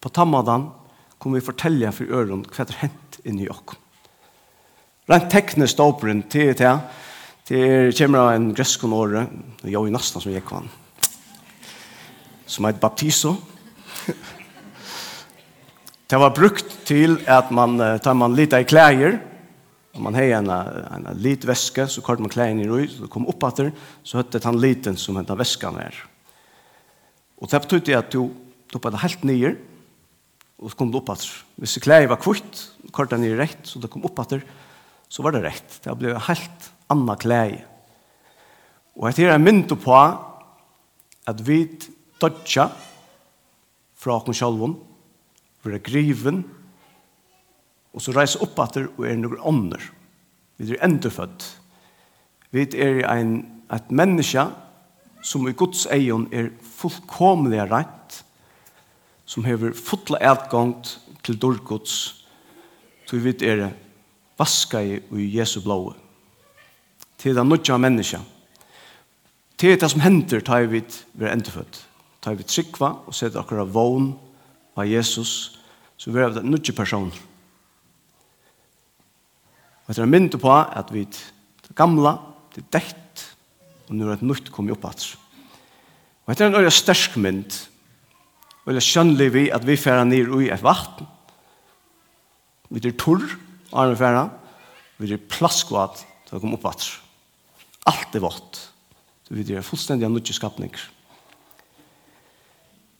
På 0.00 0.08
tammadan 0.08 0.70
kunne 1.18 1.38
vi 1.38 1.46
fortelle 1.46 1.92
for 1.92 2.08
øren 2.08 2.46
hva 2.46 2.64
det 2.64 2.76
er 2.76 2.82
hent 2.86 3.20
inni 3.24 3.48
oss. 3.52 3.76
Rent 5.08 5.30
teknisk 5.32 5.78
doperen 5.78 6.22
til 6.28 6.52
det 6.52 6.66
er 6.66 6.82
Det 7.48 7.96
kommer 7.96 8.26
av 8.26 8.34
en 8.36 8.50
grøskon 8.52 8.92
åre, 8.92 9.22
og 9.62 9.70
jeg 9.72 9.80
er 9.80 9.92
nesten 9.94 10.20
som 10.20 10.34
jeg 10.34 10.44
kan, 10.44 10.66
som 12.44 12.66
er 12.68 12.74
et 12.74 12.82
baptiso. 12.82 13.32
det 16.12 16.20
var 16.20 16.34
brukt 16.36 16.76
til 16.90 17.16
at 17.24 17.48
man 17.48 17.80
tar 18.04 18.20
man 18.20 18.36
litt 18.36 18.52
i 18.52 18.68
klæger, 18.68 19.16
og 19.96 20.04
man 20.04 20.20
har 20.20 20.34
en, 20.42 20.52
en 20.52 21.10
lit 21.24 21.48
væske, 21.48 21.88
så 21.88 22.04
kort 22.04 22.20
man 22.20 22.28
klæger 22.28 22.66
i 22.66 22.68
røy, 22.68 22.84
så 22.92 23.08
kom 23.08 23.24
opp 23.32 23.48
etter, 23.48 23.72
så 24.04 24.20
høttet 24.20 24.44
han 24.44 24.60
liten 24.60 25.00
som 25.00 25.16
hentet 25.16 25.40
væskan 25.40 25.80
her. 25.80 26.04
Og 27.40 27.48
det 27.48 27.64
betydde 27.64 27.96
at 27.96 28.12
du 28.12 28.28
på 28.76 28.92
det 28.92 29.06
helt 29.08 29.24
nye, 29.24 29.56
og 30.60 30.68
så 30.68 30.76
kom 30.76 30.92
det 30.92 31.00
opp 31.00 31.16
etter. 31.16 31.44
Hvis 31.64 31.80
klæger 31.80 32.12
var 32.12 32.20
kvitt, 32.20 32.66
kort 32.92 33.16
den 33.16 33.24
i 33.24 33.36
rett, 33.40 33.62
så 33.64 33.80
det 33.80 33.88
kom 33.88 34.04
opp 34.04 34.20
etter, 34.20 34.44
så 35.08 35.24
var 35.24 35.32
det 35.32 35.48
rett. 35.48 35.80
Det 35.80 35.96
ble 35.96 36.20
helt 36.28 36.74
anna 36.92 37.16
klei. 37.20 37.58
Og 38.98 39.08
dette 39.08 39.26
er 39.26 39.36
en 39.36 39.44
mynd 39.44 39.70
på 39.78 39.96
at 41.28 41.42
vi 41.46 41.60
dodja 42.20 42.68
fra 43.98 44.16
okken 44.16 44.36
sjalvun, 44.36 44.78
vi 45.62 45.74
er 45.74 45.82
griven, 45.84 46.42
og 47.92 48.02
så 48.02 48.14
reis 48.14 48.36
opp 48.40 48.58
atter 48.62 48.88
og 48.96 49.04
er 49.08 49.18
noen 49.18 49.42
ånder. 49.42 49.82
Vi 50.58 50.72
er 50.72 50.84
endefødt. 50.86 51.44
Vi 52.54 52.64
er 52.78 53.02
en, 53.10 53.34
et 53.74 53.90
menneske 53.90 54.46
som 55.22 55.48
i 55.48 55.54
Guds 55.56 55.84
egen 55.92 56.26
er 56.32 56.50
fullkomlig 56.78 57.60
rett, 57.70 58.22
som 59.28 59.44
hever 59.44 59.74
fotla 59.76 60.20
etgångt 60.24 60.96
til 61.26 61.36
dårgods, 61.36 62.24
til 63.08 63.24
vi 63.24 63.34
er 63.44 63.68
vaska 64.38 64.80
i 64.80 65.30
Jesu 65.36 65.60
blået 65.60 66.07
til 67.18 67.34
det 67.34 67.46
nødja 67.46 67.76
menneska. 67.76 68.20
Til 69.58 69.78
det 69.78 69.90
som 69.90 70.00
hender 70.00 70.40
tar 70.40 70.68
vi 70.70 70.82
er 70.82 71.32
endefødt. 71.32 71.80
Tar 72.22 72.36
vi 72.38 72.46
trykva 72.46 72.92
og 73.06 73.14
setter 73.14 73.40
akkurat 73.42 73.70
vogn 73.74 74.12
av 74.78 74.86
Jesus, 74.86 75.58
så 75.98 76.12
vi 76.14 76.22
er 76.22 76.34
den 76.34 76.50
nødja 76.52 76.74
person. 76.74 77.10
Og 79.86 79.94
det 79.94 80.02
er 80.04 80.10
mynd 80.10 80.36
på 80.38 80.52
at 80.52 80.92
vi 80.92 81.06
er 81.08 81.74
gamla, 81.74 82.18
det 82.54 82.62
er 82.62 82.70
dekt, 82.78 83.24
og 83.88 83.96
nå 83.96 84.06
er 84.06 84.18
et 84.18 84.26
nødt 84.26 84.52
kommet 84.52 84.76
opp 84.76 84.90
at. 84.90 85.06
Og 86.26 86.36
det 86.36 86.44
er 86.44 86.52
en 86.52 86.60
øye 86.60 86.70
stersk 86.70 87.16
mynd, 87.16 87.56
og 88.66 88.74
det 88.74 88.82
er 88.82 88.84
skjønnelig 88.84 89.28
vi 89.32 89.44
at 89.54 89.64
vi 89.66 89.78
færer 89.80 90.04
ned 90.04 90.28
i 90.44 90.50
et 90.52 90.62
vatten, 90.62 91.08
vi 92.68 92.82
er 92.84 92.96
torr, 93.00 93.24
Arne 93.72 93.96
færer, 93.96 94.28
vi 95.00 95.12
er 95.12 95.28
plaskvat, 95.30 96.02
så 96.28 96.36
vi 96.36 96.42
kom 96.42 96.56
opp 96.58 96.66
at. 96.68 96.84
Alt 97.88 98.16
er 98.16 98.24
vått. 98.24 98.60
Så 99.24 99.36
vi 99.36 99.44
er 99.52 99.64
fullstendig 99.64 100.06
av 100.06 100.12
nødvendig 100.12 100.36
skapning. 100.36 100.74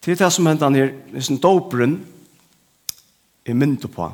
Til 0.05 0.17
det 0.17 0.31
som 0.33 0.47
hentan 0.49 0.77
her, 0.79 0.93
hvis 1.13 1.31
en 1.33 1.41
doperen 1.43 1.99
er 3.45 3.57
myndet 3.57 3.91
på. 3.93 4.09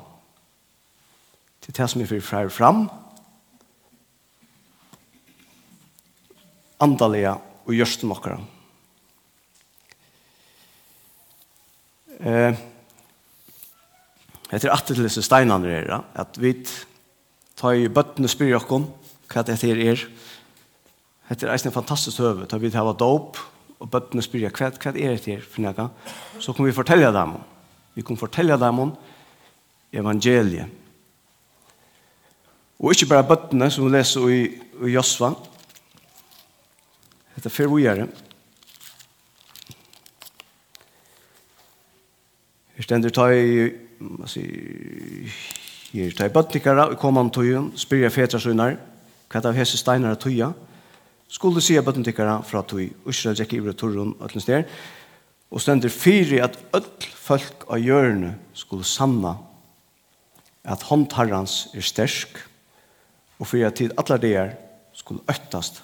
Det 1.61 1.73
er 1.73 1.83
det 1.83 1.91
som 1.91 2.03
er 2.03 2.11
fyrir 2.11 2.25
fra 2.25 2.43
fram. 2.51 2.87
Andalega 6.83 7.37
og 7.65 7.73
gjørsten 7.77 8.11
okkara. 8.13 8.41
Eh, 12.25 12.61
etter 14.55 14.71
at 14.71 14.85
til 14.87 15.03
disse 15.03 15.23
steinene 15.25 15.71
her, 15.71 16.05
at 16.15 16.37
vi 16.41 16.55
tar 17.59 17.79
i 17.79 17.89
bøttene 17.89 18.29
og 18.29 18.33
spyr 18.33 18.59
okkon 18.59 18.87
hva 19.31 19.43
dette 19.43 19.67
her 19.67 19.81
er, 19.83 20.05
Hetta 21.29 21.47
er 21.47 21.57
ein 21.57 21.73
fantastisk 21.73 22.21
høve, 22.21 22.47
ta 22.47 22.59
vit 22.61 22.75
hava 22.77 22.93
dop 22.93 23.39
og 23.81 23.91
bøttene 23.91 24.23
spyrja 24.25 24.51
kvæt 24.53 24.79
kvæt 24.81 24.97
er 24.97 25.17
det 25.17 25.25
her 25.25 25.41
for 25.41 25.65
nega. 25.65 25.89
Så 26.39 26.53
kom 26.53 26.67
vi 26.67 26.73
fortelja 26.73 27.13
dem. 27.13 27.39
Vi 27.95 28.03
kom 28.03 28.17
fortelja 28.17 28.57
dem 28.57 28.79
om 28.79 28.93
evangeliet. 29.93 30.69
Og 32.79 32.93
ikkje 32.93 33.09
berre 33.09 33.29
bøttene 33.29 33.71
som 33.71 33.87
vi 33.87 33.95
leser 33.95 34.29
i, 34.29 34.41
i 34.85 34.93
Josva. 34.93 35.33
Hetta 37.37 37.53
fer 37.53 37.71
vi 37.73 37.85
gjøre. 37.87 38.09
Her 42.75 42.89
stender 42.89 43.15
ta 43.15 43.29
i, 43.31 43.71
hva 44.01 44.29
sier, 44.29 45.33
her 45.95 46.15
ta 46.19 46.27
i 46.27 46.35
bøttnikere 46.35 46.91
i 46.93 46.99
kommande 47.01 47.37
tøyen, 47.37 47.71
spyrja 47.79 48.11
fetra 48.11 48.41
søgnar, 48.43 48.77
av 49.35 49.55
hese 49.55 49.79
steinar 49.79 50.17
og 50.17 50.21
tøyen, 50.23 50.55
skulle 51.29 51.63
sige 51.63 51.83
bøtten 51.83 52.05
tikkara 52.05 52.41
fra 52.47 52.63
tog 52.63 52.83
Israel 53.11 53.39
gikk 53.39 53.57
i 53.57 53.61
ura 53.63 53.73
turrun 53.73 54.15
og 54.21 54.35
sted 54.37 54.69
og 55.51 55.63
stender 55.63 55.93
fyri 55.93 56.41
at 56.43 56.57
öll 56.75 57.09
folk 57.15 57.67
av 57.71 57.79
hjørne 57.79 58.35
skulle 58.55 58.87
sanna 58.87 59.37
at 60.65 60.83
håndharrans 60.89 61.69
er 61.75 61.85
stersk 61.85 62.41
og 63.39 63.47
fyri 63.47 63.65
at 63.67 63.79
tid 63.79 63.95
allar 64.01 64.25
er 64.25 64.55
skulle 64.95 65.25
øttast 65.29 65.83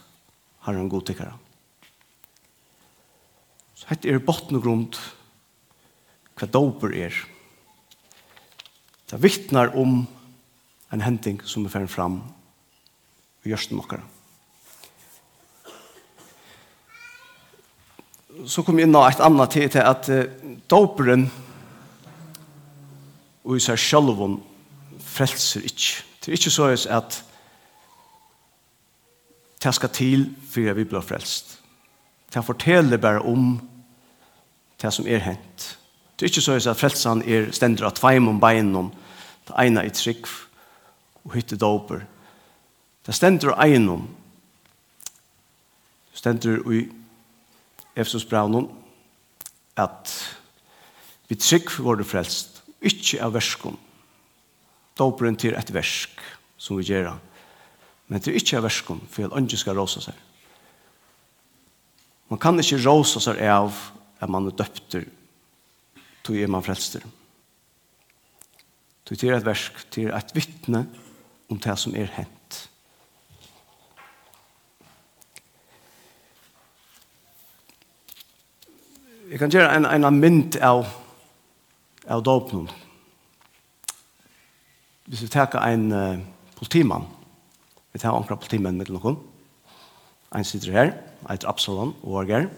harran 0.65 0.89
god 0.89 1.07
tikkara. 1.09 1.35
Så 3.75 3.89
hette 3.91 4.09
er 4.09 4.23
botten 4.23 4.59
og 4.59 4.65
grunn 4.65 4.87
hva 6.39 6.49
doper 6.49 6.95
er. 6.97 7.17
Det 9.11 9.19
vittnar 9.21 9.75
om 9.77 10.07
en 10.93 11.05
hending 11.05 11.41
som 11.45 11.67
er 11.67 11.73
ferdig 11.73 11.93
fram 11.93 12.21
i 13.45 13.53
gjørsten 13.53 13.81
okkara. 13.81 14.05
så 18.47 18.63
kom 18.63 18.79
jeg 18.79 18.89
inn 18.89 18.97
av 18.97 19.09
et 19.11 19.23
annet 19.25 19.53
tid 19.53 19.73
til 19.75 19.85
at 19.85 20.09
uh, 20.09 20.25
doperen 20.71 21.27
og 23.45 23.57
i 23.57 23.63
seg 23.65 23.79
selv 23.81 24.39
frelser 25.11 25.65
ikke. 25.67 26.05
Det 26.21 26.29
er 26.29 26.39
ikke 26.39 26.53
så 26.53 26.69
at 26.71 27.23
det 29.61 29.75
skal 29.75 29.93
til 29.93 30.29
for 30.51 30.71
at 30.71 30.77
vi 30.77 30.85
blir 30.85 31.05
frelst. 31.05 31.59
Det 32.35 32.45
forteller 32.45 32.97
bare 32.97 33.23
om 33.23 33.59
det 34.83 34.93
som 34.93 35.07
er 35.07 35.19
hent. 35.19 35.79
Det 36.17 36.27
er 36.27 36.31
ikke 36.31 36.41
så 36.41 36.71
at 36.71 36.77
frelsen 36.77 37.23
er 37.27 37.51
stender 37.53 37.89
av 37.89 37.97
tveim 37.97 38.29
om 38.29 38.41
beinom, 38.41 38.93
det 39.49 39.57
ene 39.59 39.85
i 39.87 39.91
trygg 39.91 40.29
og 41.25 41.35
hytte 41.35 41.57
doper. 41.57 42.05
Det 43.07 43.15
stender 43.15 43.53
av 43.55 43.65
egnom, 43.65 44.09
det 46.23 46.57
i 46.73 47.00
Efsos 47.99 48.27
braunen 48.29 48.69
at 49.81 50.13
vi 51.31 51.39
trygg 51.39 51.71
våre 51.83 52.05
frelst 52.05 52.61
ikke 52.81 53.21
av 53.23 53.35
verskum. 53.35 53.77
Doperen 54.99 55.37
til 55.39 55.57
et 55.57 55.73
versk 55.75 56.21
som 56.61 56.79
vi 56.79 56.89
gjør 56.91 57.15
men 58.11 58.23
til 58.23 58.35
ikke 58.37 58.59
av 58.59 58.67
verskum 58.67 59.01
for 59.11 59.29
at 59.29 59.37
andre 59.39 59.59
skal 59.59 59.79
råse 59.79 60.03
seg 60.05 60.27
man 62.31 62.41
kan 62.43 62.59
ikke 62.63 62.83
råse 62.85 63.23
seg 63.23 63.41
av 63.47 63.79
at 64.21 64.31
man 64.31 64.51
er 64.51 64.59
døpter 64.59 65.07
til 66.27 66.43
er 66.43 66.51
man 66.51 66.67
frelster 66.67 67.07
til 69.07 69.19
til 69.23 69.35
et 69.35 69.47
versk 69.47 69.81
til 69.95 70.13
et 70.15 70.35
vittne 70.37 70.85
om 71.51 71.59
det 71.59 71.75
som 71.83 71.97
er 71.99 72.13
hent. 72.15 72.40
Jeg 79.31 79.39
kan 79.39 79.53
gjøre 79.55 79.77
en, 79.79 79.85
en 79.87 80.17
mynd 80.19 80.57
av, 80.59 80.89
av 82.11 82.23
dåpen. 82.27 82.65
Hvis 85.07 85.23
vi 85.23 85.29
tar 85.31 85.55
en 85.63 85.85
uh, 85.95 86.19
politimann, 86.59 87.07
vi 87.95 88.03
tar 88.03 88.19
en 88.19 88.27
politimann 88.27 88.81
med 88.81 88.91
noen, 88.91 89.21
en 90.35 90.49
sitter 90.51 90.75
her, 90.75 90.93
et 91.31 91.47
Absalon 91.47 91.95
og 92.03 92.19
Åger. 92.25 92.51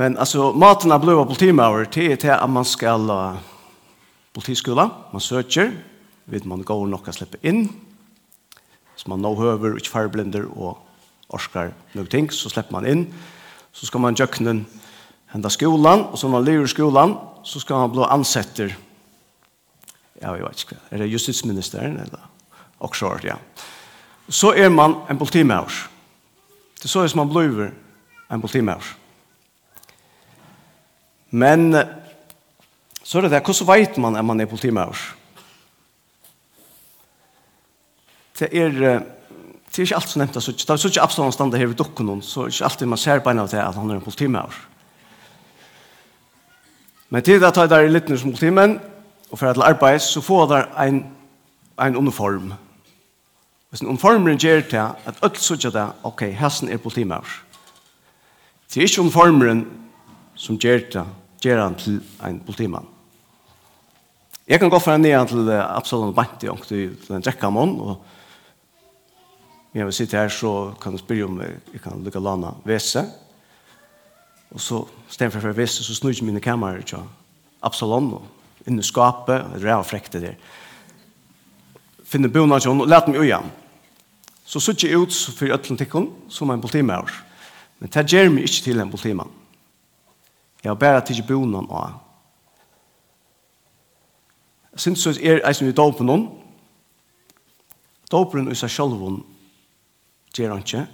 Men 0.00 0.16
altså, 0.16 0.54
maten 0.56 0.96
er 0.96 1.04
blevet 1.04 1.28
politimann 1.28 1.84
til 1.92 2.14
er 2.14 2.16
til 2.16 2.32
at 2.32 2.48
man 2.48 2.64
skal 2.64 3.12
uh, 3.12 3.46
politiskola, 4.32 4.88
man 5.12 5.20
søker, 5.20 5.74
vet 6.32 6.48
man 6.48 6.64
går 6.64 6.86
nok 6.88 7.12
å 7.12 7.20
slippe 7.20 7.44
inn, 7.44 7.66
så 8.96 9.12
man 9.12 9.20
nå 9.20 9.36
høver, 9.36 9.76
ikke 9.76 9.98
farblinder 10.00 10.48
og 10.48 10.78
orskar 11.28 11.76
noen 11.92 12.08
ting, 12.08 12.32
så 12.32 12.48
slipper 12.48 12.80
man 12.80 12.88
inn, 12.88 13.10
så 13.78 13.86
skal 13.86 14.02
man 14.02 14.16
gjøkne 14.18 14.64
henda 15.32 15.50
skolan 15.52 16.08
och 16.10 16.18
når 16.22 16.30
man 16.30 16.44
lever 16.44 16.66
skolan 16.66 17.16
så 17.44 17.60
ska 17.60 17.76
han 17.76 17.92
bli 17.92 18.02
ansetter. 18.02 18.76
ja, 20.22 20.36
jag 20.36 20.48
vet 20.48 20.60
inte 20.60 20.76
Er 20.90 20.98
det 20.98 21.06
justitsministeren, 21.06 21.96
eller 21.96 22.20
också 22.78 23.18
ja 23.22 23.36
så 24.28 24.54
är 24.54 24.68
man 24.68 24.94
en 25.08 25.18
politimaur 25.18 25.72
det 26.78 26.84
er 26.84 26.88
så 26.88 27.00
är 27.00 27.16
man 27.16 27.28
blir 27.28 27.72
en 28.30 28.40
politimaur 28.40 28.84
men 31.30 31.76
så 33.02 33.18
är 33.18 33.22
det 33.22 33.30
det, 33.30 33.42
hvordan 33.46 33.66
vet 33.66 33.96
man 33.98 34.16
at 34.16 34.24
man 34.24 34.40
er 34.40 34.46
politimaur 34.46 34.96
det 38.38 38.48
er, 38.52 39.02
det 39.70 39.78
er 39.78 39.86
ikke 39.86 39.96
alt 39.96 40.08
som 40.08 40.22
nevnt, 40.22 40.42
så 40.42 40.52
det 40.52 40.70
er 40.70 40.86
ikke 40.88 41.02
absolutt 41.02 41.34
stand 41.34 41.54
her 41.54 41.66
ved 41.66 41.78
dukken, 41.78 42.22
så 42.22 42.46
er 42.46 42.52
ikke 42.52 42.64
alltid 42.64 42.86
man 42.86 42.98
ser 42.98 43.20
beina 43.24 43.46
til 43.46 43.60
at 43.62 43.74
han 43.74 43.90
er 43.90 43.98
en 43.98 44.04
politimauer. 44.04 44.56
Men 47.10 47.22
til 47.22 47.40
det 47.40 47.54
tar 47.54 47.68
jeg 47.68 47.70
der 47.70 47.86
i 47.86 47.92
litt 47.92 48.10
som 48.20 48.32
politimenn, 48.32 48.78
og 49.30 49.38
for 49.38 49.48
at 49.48 49.60
arbeid, 49.60 50.00
så 50.00 50.20
får 50.20 50.46
der 50.48 50.66
en, 50.84 51.06
en 51.80 51.96
uniform. 51.96 52.52
Hvis 53.68 53.80
en 53.80 53.92
uniformeren 53.92 54.38
gjør 54.40 54.60
til 54.60 54.76
at 54.80 55.22
alt 55.22 55.40
så 55.40 55.56
sier 55.56 55.72
det, 55.72 55.86
ok, 56.04 56.22
hessen 56.36 56.68
er 56.72 56.80
politimauer. 56.80 57.28
Det 58.68 58.80
er 58.80 58.88
ikke 58.88 59.04
uniformeren 59.04 59.66
som 60.36 60.58
gjør 60.60 60.84
det, 60.92 61.04
gjør 61.44 61.62
han 61.62 61.76
til 61.80 62.00
en 62.24 62.40
politimann. 62.44 62.88
Jeg 64.48 64.60
kan 64.60 64.70
gå 64.70 64.78
for 64.80 64.96
en 64.96 65.04
ned 65.04 65.28
til 65.28 65.50
Absalon 65.52 66.14
Banti, 66.14 66.48
og 66.48 66.64
til 66.66 66.96
en 67.10 67.24
drekkamon, 67.24 67.80
og 67.80 67.96
Men 69.72 69.80
jeg 69.80 69.86
vil 69.86 69.96
sitte 69.96 70.16
her, 70.16 70.28
så 70.28 70.74
kan 70.80 70.92
du 70.92 70.98
spørre 70.98 71.24
om 71.24 71.40
jeg 71.42 71.82
kan 71.82 72.02
lukke 72.04 72.20
lana 72.20 72.54
vese. 72.64 73.04
Og 74.50 74.60
så, 74.60 74.80
stedet 75.08 75.34
for 75.34 75.50
å 75.50 75.56
vese, 75.56 75.84
så 75.84 75.94
snur 75.96 76.14
jeg 76.14 76.24
mine 76.24 76.40
kamerer 76.40 76.86
til 76.88 77.04
Absalon, 77.62 78.14
og 78.16 78.68
inn 78.68 78.80
i 78.80 78.86
skapet, 78.86 79.44
og 79.44 79.60
det 79.60 79.70
er 79.72 79.84
frekte 79.84 80.22
der. 80.22 80.38
Finne 82.08 82.30
bonen 82.32 82.60
til 82.60 82.72
henne, 82.72 82.86
og 82.86 82.92
let 82.92 83.08
meg 83.10 83.20
igjen. 83.26 83.50
Så 84.48 84.62
sitter 84.64 84.88
jeg 84.88 85.04
ut 85.04 85.12
for 85.36 85.52
øtlantikken, 85.52 86.08
som 86.32 86.50
en 86.50 86.60
politimaur. 86.60 87.12
Men 87.78 87.92
det 87.92 88.06
gjør 88.08 88.32
meg 88.32 88.48
ikke 88.48 88.64
til 88.64 88.80
en 88.80 88.90
politimann. 88.90 89.32
Jeg 90.64 90.70
har 90.70 90.80
bare 90.80 91.04
tidlig 91.04 91.26
bonen 91.28 91.68
av. 91.70 92.00
Jeg 94.72 94.80
synes 94.80 95.04
så 95.04 95.10
er 95.10 95.42
jeg 95.44 95.56
som 95.56 95.68
er 95.68 95.76
dopen 95.76 96.08
noen, 96.08 96.28
Doperen 98.08 98.48
i 98.48 98.56
seg 98.56 98.70
selv 98.72 98.96
gjør 100.38 100.54
han 100.54 100.64
ikke. 100.64 100.86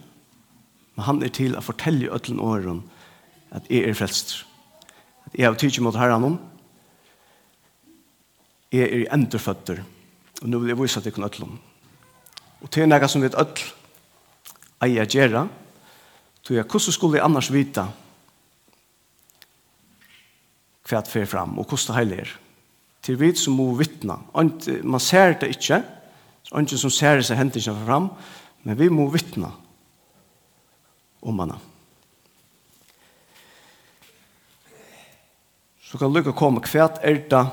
Men 0.95 1.07
han 1.09 1.23
er 1.23 1.33
til 1.35 1.57
å 1.59 1.65
fortelle 1.65 2.13
øtlen 2.15 2.43
åren 2.43 2.83
at 3.55 3.67
jeg 3.71 3.89
er 3.89 3.97
frelst. 3.99 4.37
At 5.27 5.39
jeg 5.39 5.49
har 5.49 5.59
tidlig 5.59 5.83
mot 5.87 5.99
herren 5.99 6.27
om. 6.31 6.39
Jeg 8.75 8.89
er 8.89 9.05
i 9.05 9.11
enderføtter. 9.15 9.83
Og 10.43 10.51
nå 10.51 10.61
vil 10.63 10.73
jeg 10.73 10.81
vise 10.81 11.01
at 11.01 11.07
jeg 11.07 11.17
kan 11.17 11.27
øtlen. 11.27 11.59
Og 12.63 12.71
til 12.73 12.89
noe 12.89 13.11
som 13.11 13.23
vet 13.25 13.37
øtl, 13.39 13.67
eier 14.85 15.05
jeg 15.05 15.15
gjøre. 15.19 15.45
Så 16.45 16.57
jeg, 16.57 16.67
hvordan 16.69 16.97
skulle 16.97 17.19
jeg 17.19 17.25
annars 17.25 17.53
vite 17.53 17.85
hva 20.85 20.99
jeg 20.99 21.09
fer 21.09 21.29
fram, 21.29 21.55
og 21.57 21.65
hvordan 21.65 21.87
det 21.87 21.97
heilig 21.97 22.17
er. 22.21 22.33
Til 23.05 23.17
vi 23.21 23.31
som 23.37 23.57
må 23.57 23.71
vittne. 23.79 24.19
Man 24.35 25.01
ser 25.01 25.39
det 25.41 25.55
ikke. 25.57 25.81
Ikke 26.53 26.79
som 26.81 26.93
ser 26.93 27.19
det 27.19 27.27
seg 27.29 27.41
hendelsene 27.41 27.87
fram, 27.87 28.11
Men 28.65 28.79
vi 28.81 28.89
må 28.91 29.07
vittna 29.13 29.53
om 31.25 31.41
henne. 31.41 31.57
Så 35.85 36.01
kan 36.01 36.13
lukka 36.13 36.33
komme 36.35 36.65
kvært 36.65 36.99
er 37.05 37.21
det 37.31 37.45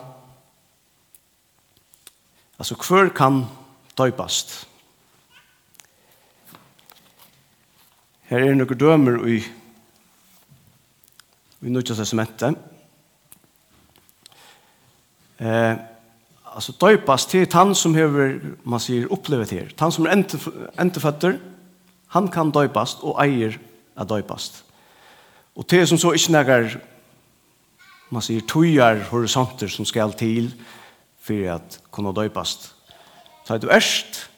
altså 2.57 2.77
hver 2.79 3.11
kan 3.13 3.43
døypast. 3.97 4.53
Her 8.31 8.47
er 8.47 8.55
noen 8.55 8.79
dømer 8.79 9.25
i 9.27 9.41
i 11.61 11.69
nødvendig 11.69 11.95
testamentet. 11.95 12.55
Eh, 15.37 15.77
alltså 16.61 16.87
döpas 16.87 17.25
till 17.25 17.53
han 17.53 17.75
som 17.75 17.95
har 17.95 18.41
man 18.63 18.79
säger 18.79 19.13
upplevt 19.13 19.51
här. 19.51 19.73
Han 19.77 19.91
som 19.91 20.05
är 20.05 20.13
inte 20.13 20.37
inte 20.81 20.99
fötter, 20.99 21.39
han 22.07 22.27
kan 22.27 22.51
döpas 22.51 22.97
och 22.99 23.25
äger 23.25 23.59
att 23.95 24.09
döpas. 24.09 24.63
Och 25.53 25.65
det 25.69 25.87
som 25.87 25.97
så 25.97 26.13
inte 26.13 26.29
några 26.29 26.69
man 28.09 28.21
säger 28.21 28.41
tojar 28.41 29.05
horisonter 29.09 29.67
som 29.67 29.85
ska 29.85 30.11
till 30.11 30.51
för 31.19 31.49
att 31.49 31.79
kunna 31.91 32.11
döpas. 32.11 32.73
Så 33.47 33.53
att 33.53 33.61
du 33.61 33.69
ärst 33.69 34.29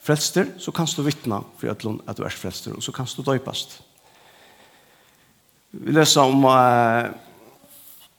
frälster 0.00 0.46
så 0.58 0.72
kan 0.72 0.86
du 0.96 1.02
vittna 1.02 1.44
för 1.58 1.68
att 1.68 1.84
att 2.06 2.16
du 2.16 2.24
är 2.24 2.28
frälster 2.28 2.72
och 2.72 2.82
så 2.82 2.92
kan 2.92 3.06
du 3.16 3.22
döpas. 3.22 3.82
Vi 5.70 5.92
läser 5.92 6.20
om 6.20 6.44
uh, 6.44 7.10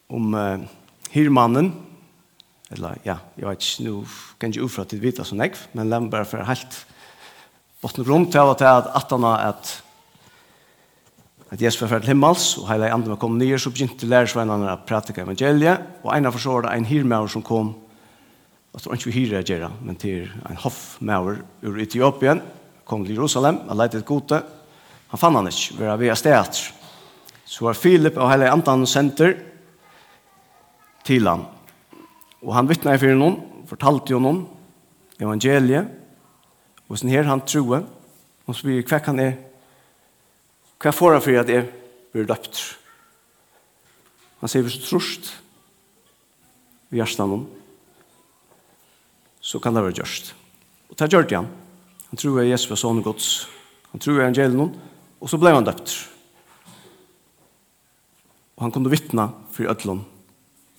om 0.07 0.33
uh, 0.33 0.59
hirmannen 1.09 1.90
eller 2.71 2.97
ja, 3.05 3.17
jeg 3.37 3.47
vet 3.47 3.61
ikke, 3.61 3.85
nå 3.85 3.93
kan 4.39 4.49
jeg 4.51 4.59
ikke 4.59 4.67
ufra 4.67 4.85
til 4.87 5.01
vita 5.03 5.25
som 5.27 5.41
jeg, 5.43 5.57
men 5.75 5.89
la 5.91 5.99
meg 5.99 6.11
bare 6.13 6.27
for 6.27 6.47
helt 6.47 6.77
botten 7.81 8.05
rom 8.07 8.27
til 8.31 8.51
at 8.53 8.63
jeg 8.63 8.91
at 9.01 9.15
han 9.15 9.31
at 9.31 9.77
at 11.51 11.59
Jesus 11.59 11.81
var 11.81 11.89
ferdig 11.91 12.13
himmels, 12.13 12.53
og 12.61 12.69
hele 12.69 12.87
andre 12.93 13.11
var 13.11 13.19
kommet 13.19 13.43
nye, 13.43 13.57
så 13.59 13.73
begynte 13.73 14.07
lærersvennerne 14.07 14.71
å 14.71 14.83
prate 14.87 15.11
evangeliet, 15.19 15.81
og 15.99 16.13
en 16.15 16.29
av 16.29 16.35
forsvaret 16.37 16.71
en 16.71 16.87
hirmauer 16.87 17.27
som 17.27 17.43
kom, 17.43 17.73
og 18.71 18.79
så 18.79 18.87
var 18.87 18.95
ikke 18.95 19.09
vi 19.09 19.17
hyrer 19.17 19.43
jeg 19.43 19.67
men 19.83 19.97
til 19.99 20.29
en 20.47 20.61
hoffmauer 20.63 21.41
ur 21.67 21.81
Etiopien, 21.83 22.39
kom 22.87 23.03
til 23.03 23.17
Jerusalem, 23.17 23.59
og 23.67 23.75
lette 23.75 23.99
et 23.99 24.07
gode, 24.07 24.39
han 25.11 25.19
fann 25.19 25.35
han 25.35 25.51
ikke, 25.51 25.75
vi 25.75 25.89
er 25.91 25.99
ved 25.99 26.15
stedet. 26.15 26.61
Så 27.43 27.65
var 27.65 27.75
Filip 27.75 28.15
og 28.15 28.31
hele 28.31 28.47
andre 28.47 28.87
senter 28.87 29.35
til 31.03 31.27
han, 31.27 31.43
Og 32.41 32.55
han 32.57 32.69
vittnar 32.69 32.99
for 33.01 33.17
noen, 33.17 33.37
fortalte 33.69 34.15
jo 34.15 34.19
noen, 34.21 34.43
evangeliet, 35.21 35.89
og 36.89 36.99
sånn 36.99 37.13
her 37.13 37.29
han 37.29 37.43
troe, 37.45 37.83
og 38.47 38.57
så 38.57 38.67
blir 38.67 38.83
hva 38.87 38.99
kan 39.03 39.21
jeg, 39.21 39.37
hva 40.81 40.93
får 40.95 41.15
han 41.15 41.23
for 41.23 41.41
at 41.43 41.51
jeg 41.53 41.67
blir 42.11 42.27
døpt? 42.27 42.61
Han 44.41 44.49
sier 44.49 44.65
hvis 44.65 44.79
du 44.81 44.87
trost 44.87 45.29
i 46.91 46.97
hjertet 46.97 47.21
noen, 47.29 47.45
så 49.41 49.61
kan 49.61 49.77
det 49.77 49.85
være 49.85 50.01
gjørst. 50.01 50.33
Og 50.89 50.97
det 50.97 51.09
gjør 51.13 51.27
det 51.29 51.37
han. 51.37 51.49
Han 52.09 52.19
tror 52.19 52.41
jeg 52.41 52.51
Jesus 52.51 52.71
var 52.73 52.81
sånn 52.81 53.05
gods. 53.05 53.29
Han 53.93 54.01
tror 54.01 54.17
jeg 54.17 54.25
evangeliet 54.25 54.57
noen, 54.57 54.73
og 55.21 55.29
så 55.29 55.39
ble 55.39 55.53
han 55.53 55.67
døpt. 55.67 55.93
Og 58.57 58.65
han 58.65 58.73
kunne 58.73 58.91
vittne 58.91 59.29
for 59.53 59.69
ødlån 59.71 60.01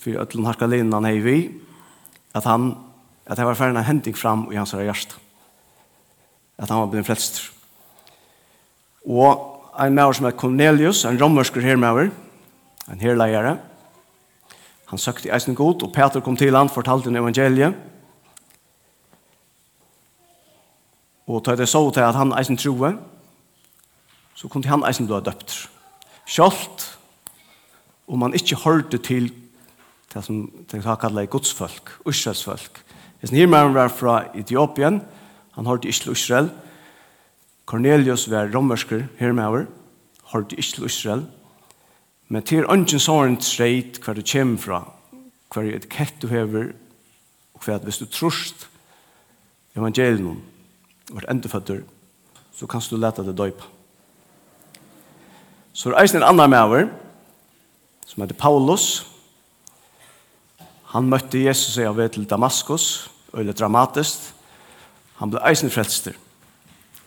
för 0.03 0.17
att 0.23 0.33
hon 0.33 0.45
harkar 0.45 0.67
linna 0.67 0.97
han 0.97 1.23
vi 1.23 1.51
att 2.33 2.45
han 2.45 2.77
att 3.27 3.37
det 3.37 3.45
var 3.45 3.55
för 3.55 3.69
en 3.69 3.77
händing 3.77 4.15
fram 4.15 4.53
i 4.53 4.57
hans 4.57 4.75
hjärta 4.75 5.15
att 6.57 6.69
han 6.69 6.81
var 6.81 6.87
blivit 6.87 7.07
flest 7.07 7.43
och 9.05 9.65
en 9.79 9.95
människa 9.95 10.15
som 10.15 10.27
är 10.27 10.31
Cornelius 10.31 11.05
en 11.05 11.19
romersk 11.19 11.57
hermaver 11.57 12.11
en 12.87 13.01
herlejare 13.01 13.59
han 14.93 14.99
sökte 14.99 15.31
eisen 15.31 15.55
god 15.55 15.83
och 15.83 15.95
Peter 15.95 16.21
kom 16.21 16.37
till 16.37 16.55
han 16.55 16.69
fortalte 16.69 17.09
en 17.09 17.17
evangelie. 17.17 17.73
Og 21.27 21.45
tog 21.45 21.57
det 21.59 21.67
så 21.67 21.91
til 21.91 22.01
att 22.01 22.15
han 22.15 22.33
eisen 22.39 22.57
troe 22.57 22.99
så 24.35 24.49
kunne 24.49 24.69
han 24.69 24.85
eisen 24.85 25.07
blå 25.07 25.21
døpt. 25.21 25.71
Kjolt, 26.27 26.99
om 28.09 28.19
man 28.19 28.35
ikke 28.35 28.57
hørte 28.57 28.99
til 28.99 29.33
det 30.13 30.25
som 30.25 30.51
det 30.71 30.83
har 30.85 30.97
kallet 31.01 31.31
godsfolk, 31.31 31.91
Israelsfolk. 32.09 32.83
Hvis 33.21 33.33
en 33.33 33.51
mannen 33.51 33.75
var 33.75 33.89
fra 33.89 34.25
Etiopien, 34.35 35.01
han 35.53 35.67
hørte 35.67 35.89
ikke 35.89 36.05
til 36.05 36.13
Israel. 36.13 36.51
Cornelius 37.67 38.31
var 38.31 38.51
romersker, 38.55 39.07
hermauer, 39.19 39.67
hørte 40.33 40.57
ikke 40.57 40.75
til 40.75 40.85
Israel. 40.85 41.27
Men 42.29 42.43
til 42.43 42.65
ønsken 42.69 43.01
såren 43.01 43.41
streit 43.41 44.01
hver 44.05 44.15
du 44.15 44.23
kommer 44.33 44.59
fra, 44.59 44.81
hver 45.55 45.75
et 45.77 45.89
kett 45.89 46.15
du 46.23 46.27
hever, 46.27 46.73
og 47.55 47.65
hver 47.65 47.75
at 47.75 47.85
hvis 47.85 47.99
du 47.99 48.07
trust 48.07 48.69
evangelium, 49.77 50.43
vart 51.13 51.29
endeføtter, 51.31 51.83
så 52.53 52.67
kan 52.67 52.81
du 52.91 52.97
leta 52.97 53.23
det 53.23 53.37
døypa. 53.37 53.65
Så 55.73 55.89
er 55.89 55.95
det 55.95 56.03
eisen 56.03 56.21
en 56.21 56.29
annan 56.29 56.51
maver, 56.51 56.89
som 58.07 58.23
heter 58.23 58.37
Paulus, 58.37 59.12
Han 60.93 61.09
møtte 61.09 61.41
Jesus 61.41 61.79
i 61.81 61.87
av 61.89 61.97
ved 61.97 62.13
til 62.13 62.27
Damaskus, 62.29 63.09
øyne 63.33 63.55
dramatisk. 63.57 64.33
Han 65.21 65.33
ble 65.33 65.41
eisen 65.49 65.73
frelster. 65.73 66.17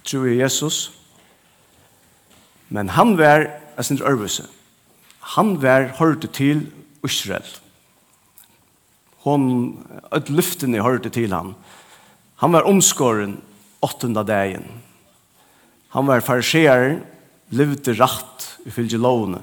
Tro 0.06 0.24
i 0.26 0.40
Jesus. 0.40 0.90
Men 2.70 2.90
han 2.96 3.14
var, 3.18 3.46
eisen 3.78 4.02
ørvese. 4.02 4.48
han 5.36 5.62
var 5.62 5.94
hørte 6.00 6.28
til 6.28 6.72
Israel. 7.04 7.46
Hon, 9.26 9.86
et 10.14 10.30
lyftene 10.30 10.82
hørte 10.82 11.10
til 11.10 11.34
han. 11.34 11.56
Han 12.42 12.54
var 12.54 12.68
omskåren 12.70 13.42
åttende 13.82 14.24
dagen. 14.26 14.66
Han 15.90 16.08
var 16.08 16.26
fariseer, 16.26 17.02
levde 17.50 17.94
rett 17.94 18.48
i 18.66 18.74
fylgjelovene 18.74 19.42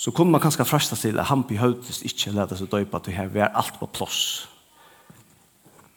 så 0.00 0.10
kunne 0.10 0.32
man 0.32 0.40
kanskje 0.40 0.64
frasta 0.64 0.96
til 0.96 1.18
at 1.20 1.28
han 1.28 1.42
behøvdes 1.44 1.98
ikke 2.08 2.32
lade 2.32 2.56
seg 2.56 2.70
døypa 2.72 3.02
til 3.04 3.12
her, 3.12 3.28
vi 3.28 3.42
er 3.44 3.52
alt 3.52 3.74
på 3.76 3.84
plås. 3.92 4.48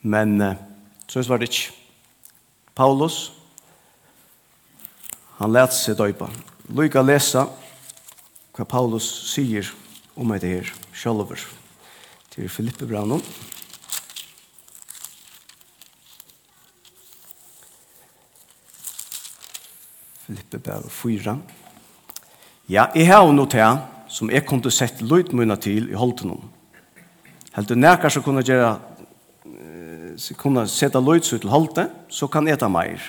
Men 0.04 0.42
uh, 0.44 0.58
så 1.08 1.24
var 1.30 1.40
det 1.40 1.48
ikke. 1.48 1.72
Paulus, 2.76 3.32
han 5.38 5.54
lærte 5.56 5.78
seg 5.78 5.96
døypa. 5.96 6.28
Lykke 6.76 7.00
å 7.00 7.06
lese 7.08 7.46
hva 8.54 8.66
Paulus 8.68 9.08
sier 9.32 9.72
om 10.20 10.36
det 10.36 10.52
her, 10.52 10.74
sjølver, 10.92 11.40
til 12.36 12.52
Filippe 12.52 12.90
Brannon. 12.90 13.24
Filippe 20.28 20.60
Brannon 20.60 20.92
4. 20.92 21.40
Ja, 22.68 22.90
jeg 22.96 23.08
har 23.08 23.32
noe 23.32 23.48
til 23.48 23.93
som 24.14 24.30
jeg 24.30 24.46
kunne 24.46 24.72
sett 24.72 25.02
løyt 25.02 25.32
til 25.62 25.90
i 25.90 25.98
holdt 25.98 26.24
noen. 26.28 26.46
Helt 27.54 27.70
du 27.70 27.76
nærkar 27.76 28.14
så 28.14 28.22
kunne 28.22 28.46
gjøre 28.46 28.78
så 30.18 30.36
kunne 30.38 30.68
sette 30.70 31.02
løyt 31.02 31.26
til 31.26 31.50
holdt 31.50 31.80
så 32.10 32.28
kan 32.28 32.48
eta 32.48 32.70
meir. 32.70 33.02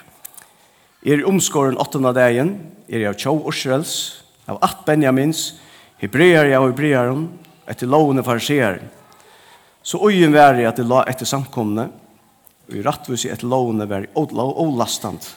Er 1.04 1.20
i 1.20 1.24
omskåren 1.24 1.76
åttende 1.76 2.14
dagen, 2.16 2.54
er 2.88 3.04
jeg 3.04 3.08
av 3.08 3.18
tjov 3.20 3.48
Israels, 3.50 4.24
av 4.48 4.58
at 4.64 4.84
Benjamins, 4.86 5.58
hebreer 6.00 6.48
jeg 6.48 6.60
og 6.60 6.70
hebreeren, 6.70 7.26
etter 7.68 7.88
lovene 7.88 8.24
fariseer. 8.24 8.80
Så 9.84 10.00
øyen 10.08 10.32
var 10.32 10.56
jeg 10.56 10.68
at 10.68 10.80
det 10.80 10.88
la 10.88 11.02
etter 11.08 11.28
samkomne, 11.28 11.90
og 12.64 12.72
i 12.72 12.84
rattvis 12.84 13.26
etter 13.28 13.48
lovene 13.48 13.84
var 13.88 14.06
jeg 14.06 14.76
lastant. 14.78 15.36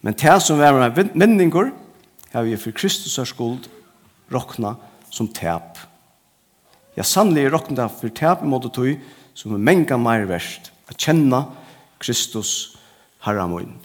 Men 0.00 0.14
det 0.14 0.38
som 0.42 0.58
var 0.58 0.78
med 0.78 1.14
menninger, 1.14 1.72
har 2.30 2.46
vi 2.46 2.56
for 2.56 2.70
Kristus 2.70 3.18
er 3.18 3.26
skuld 3.26 3.66
råkna 4.30 4.76
som 5.10 5.28
tep. 5.28 5.78
Ja, 6.96 7.04
sannlig 7.06 7.46
er 7.46 7.54
råkna 7.54 7.88
for 7.92 8.12
tep 8.14 8.44
i 8.44 8.50
måte 8.50 8.70
tog 8.74 8.98
som 9.34 9.54
er 9.54 9.62
menga 9.62 9.98
meir 10.00 10.26
verst 10.28 10.72
at 10.90 10.98
kjenna 10.98 11.44
Kristus 12.02 12.76
herramoin. 13.24 13.76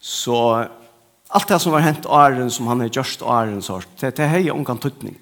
Så 0.00 0.36
alt 1.30 1.48
det 1.48 1.60
som 1.62 1.76
har 1.76 1.84
hent 1.84 2.08
åren 2.08 2.50
som 2.50 2.70
han 2.70 2.80
har 2.80 2.90
gjørst 2.90 3.22
åren 3.22 3.60
sort, 3.62 3.90
det, 4.00 4.14
det 4.16 4.24
er 4.24 4.32
hei 4.32 4.48
ungan 4.50 4.80
tøtning. 4.80 5.18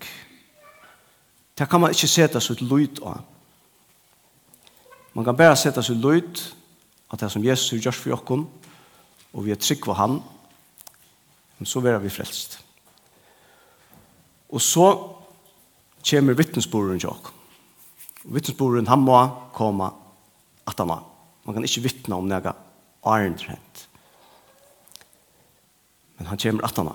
Det 1.59 1.67
kan 1.69 1.83
man 1.83 1.91
ikke 1.93 2.09
seta 2.09 2.39
ut 2.39 2.63
lyd 2.63 3.03
av. 3.03 3.25
Man 5.13 5.27
kan 5.27 5.37
bare 5.37 5.57
seta 5.59 5.83
ut 5.83 5.99
lyd 5.99 6.45
at 7.11 7.21
det 7.21 7.31
som 7.33 7.45
Jesus 7.45 7.83
gjørs 7.83 7.99
for 7.99 8.13
jokken, 8.13 8.47
og 9.35 9.45
vi 9.45 9.53
er 9.53 9.61
trygg 9.61 9.85
for 9.85 9.99
han, 9.99 10.21
så 11.67 11.83
vera 11.83 11.99
vi 11.99 12.13
frelst. 12.13 12.61
Og 14.49 14.63
så 14.65 14.87
kommer 16.11 16.39
vittnesbordet 16.39 17.03
til 17.03 17.13
oss. 17.13 17.35
Vittnesbordet 18.29 18.89
han 18.89 19.05
må 19.05 19.19
komme 19.57 19.91
at 20.69 20.79
han 20.79 20.89
Man 21.49 21.55
kan 21.55 21.65
ikke 21.65 21.87
vittne 21.87 22.17
om 22.17 22.27
noe 22.29 22.53
arendrent. 23.09 23.85
Men 26.19 26.27
han 26.29 26.39
kommer 26.39 26.65
at 26.65 26.77
han 26.77 26.91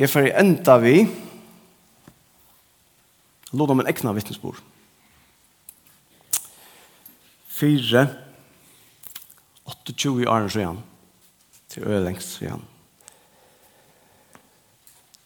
Jeg 0.00 0.08
får 0.08 0.30
enda 0.40 0.78
vi 0.80 0.94
låt 3.52 3.70
om 3.70 3.82
en 3.82 3.90
ekna 3.90 4.14
vittnesbord. 4.16 4.56
Fyre, 7.50 8.06
28 9.68 10.24
år 10.24 10.48
siden, 10.48 10.78
til 11.70 11.86
Ølengst 11.86 12.38
siden. 12.38 12.62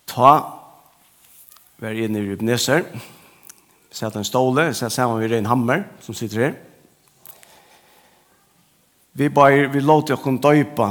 Ta 0.07 0.35
var 1.81 1.99
inne 1.99 2.21
i 2.21 2.29
Rubneser, 2.29 2.85
sett 3.95 4.17
en 4.17 4.27
ståle, 4.27 4.69
sett 4.75 4.93
sammen 4.95 5.19
med 5.21 5.33
en 5.35 5.51
hammer 5.51 5.85
som 6.05 6.17
sitter 6.17 6.45
her. 6.45 6.55
Vi 9.15 9.29
bare, 9.31 9.69
vi 9.71 9.81
låter 9.81 10.15
oss 10.15 10.41
døypa 10.43 10.89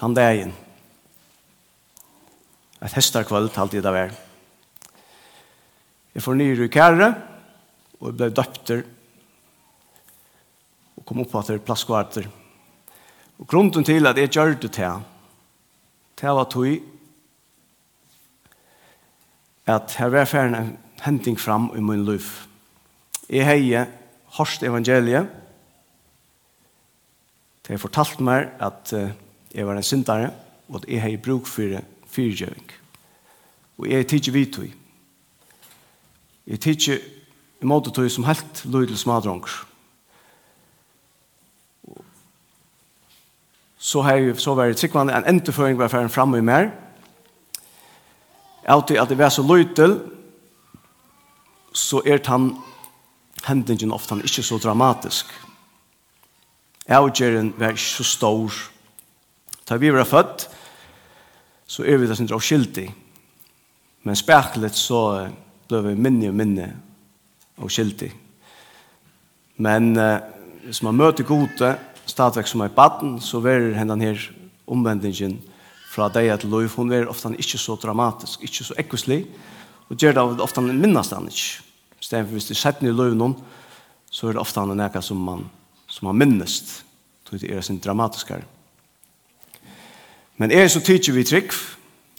den 0.00 0.14
dagen. 0.14 0.52
Et 2.80 2.92
hestarkvöld, 2.96 3.52
alt 3.56 3.72
det 3.72 3.84
var. 3.84 4.12
Jeg 6.14 6.22
får 6.22 6.36
nye 6.36 6.56
rykere, 6.58 7.08
og 8.00 8.08
jeg 8.08 8.16
ble 8.16 8.28
døpter, 8.34 8.82
og 10.96 11.04
kom 11.04 11.20
opp 11.22 11.30
på 11.32 11.40
at 11.40 11.52
det 11.52 11.58
er 11.60 11.64
plasskvarter. 11.64 12.28
Og 13.40 13.48
grunden 13.48 13.84
til 13.84 14.06
at 14.06 14.18
jeg 14.20 14.28
gjør 14.28 14.54
det 14.60 14.72
til, 14.76 15.04
til 16.16 16.36
var 16.36 16.44
tog 16.44 16.66
at 19.66 19.94
her 19.96 20.08
var 20.12 20.24
ferdig 20.24 20.58
en 20.58 20.78
hending 21.04 21.40
fram 21.40 21.70
i 21.76 21.80
min 21.80 22.04
liv. 22.04 22.26
Jeg 23.30 23.46
heier 23.46 23.86
hørst 24.36 24.62
evangeliet. 24.62 25.28
Det 27.62 27.76
har 27.76 27.80
fortalt 27.80 28.20
meg 28.20 28.50
at 28.60 28.92
jeg 29.54 29.66
var 29.66 29.78
en 29.78 29.86
syndare, 29.86 30.32
og 30.68 30.82
at 30.82 30.88
jeg 30.88 31.02
har 31.02 31.16
bruk 31.24 31.46
for 31.46 31.80
fyrgjøring. 32.10 32.70
Og 33.78 33.88
jeg 33.90 34.08
tidser 34.08 34.32
vidt 34.32 34.54
tog. 34.54 34.68
Jeg 36.46 36.60
tidsi 36.60 36.98
i 37.62 37.68
måte 37.68 37.90
tog 37.90 38.10
som 38.10 38.24
helt 38.24 38.64
lydel 38.66 38.98
smadronger. 38.98 39.69
så 43.80 44.02
har 44.04 44.18
jeg 44.20 44.36
så 44.36 44.52
vært 44.58 44.80
sikkvann 44.80 45.08
en 45.08 45.26
endeføring 45.28 45.78
var 45.80 45.88
ferdig 45.88 46.12
fremme 46.12 46.38
i 46.38 46.44
mer. 46.44 46.68
Altid 48.68 49.00
at 49.00 49.08
det 49.08 49.16
var 49.18 49.32
så 49.32 49.42
løytel, 49.42 49.96
så 51.72 52.02
er 52.04 52.20
han 52.26 52.52
hendingen 53.48 53.94
ofte 53.96 54.14
han 54.14 54.24
ikke 54.26 54.44
så 54.44 54.58
dramatisk. 54.60 55.32
Avgjeren 56.90 57.54
var 57.56 57.72
ikke 57.72 57.88
så 57.88 58.04
stor. 58.04 58.60
Da 59.68 59.78
vi 59.80 59.92
var 59.94 60.04
født, 60.04 60.48
så 61.66 61.86
er 61.86 61.96
vi 61.96 62.08
det 62.10 62.18
som 62.18 62.28
drar 62.28 62.42
skyldig. 62.42 62.88
Men 64.02 64.16
speklet 64.16 64.76
så 64.76 65.02
ble 65.70 65.82
vi 65.86 65.94
minne 65.94 66.28
og 66.28 66.36
minne 66.36 66.68
og 67.62 67.70
skyldig. 67.72 68.10
Men 69.60 69.94
eh, 69.96 70.18
hvis 70.64 70.82
man 70.82 70.98
møter 70.98 71.24
gode, 71.24 71.76
stadvek 72.10 72.48
som 72.50 72.64
er 72.64 72.74
baden, 72.74 73.18
så 73.22 73.40
er 73.46 73.72
henne 73.78 73.96
her 74.00 74.20
omvendingen 74.70 75.38
fra 75.90 76.08
deg 76.12 76.30
til 76.40 76.52
lov, 76.52 76.68
hun 76.76 76.92
er 76.94 77.08
ofte 77.10 77.32
ikke 77.34 77.58
så 77.58 77.76
dramatisk, 77.80 78.42
ikke 78.46 78.66
så 78.66 78.76
ekkoslig, 78.78 79.24
og 79.88 79.96
gjør 79.98 80.14
det 80.18 80.44
ofte 80.44 80.62
minnast 80.62 81.14
han 81.14 81.26
ikke. 81.30 81.64
Stedet 82.00 82.26
for 82.26 82.38
hvis 82.38 82.48
det 82.50 82.56
setter 82.56 82.86
i 82.88 82.94
lov 82.94 83.16
noen, 83.18 83.34
så 84.10 84.28
er 84.28 84.36
det 84.36 84.42
ofte 84.42 84.62
han 84.62 84.76
nekka 84.78 85.02
som 85.02 85.18
man, 85.22 85.44
som 85.90 86.10
man 86.10 86.18
minnest, 86.18 86.80
tog 87.26 87.40
det 87.40 87.50
er 87.50 87.62
sin 87.62 87.80
dramatiskere. 87.82 88.46
Men 90.38 90.54
jeg 90.54 90.70
så 90.70 90.80
tidser 90.80 91.14
vi 91.14 91.26
trygg, 91.26 91.52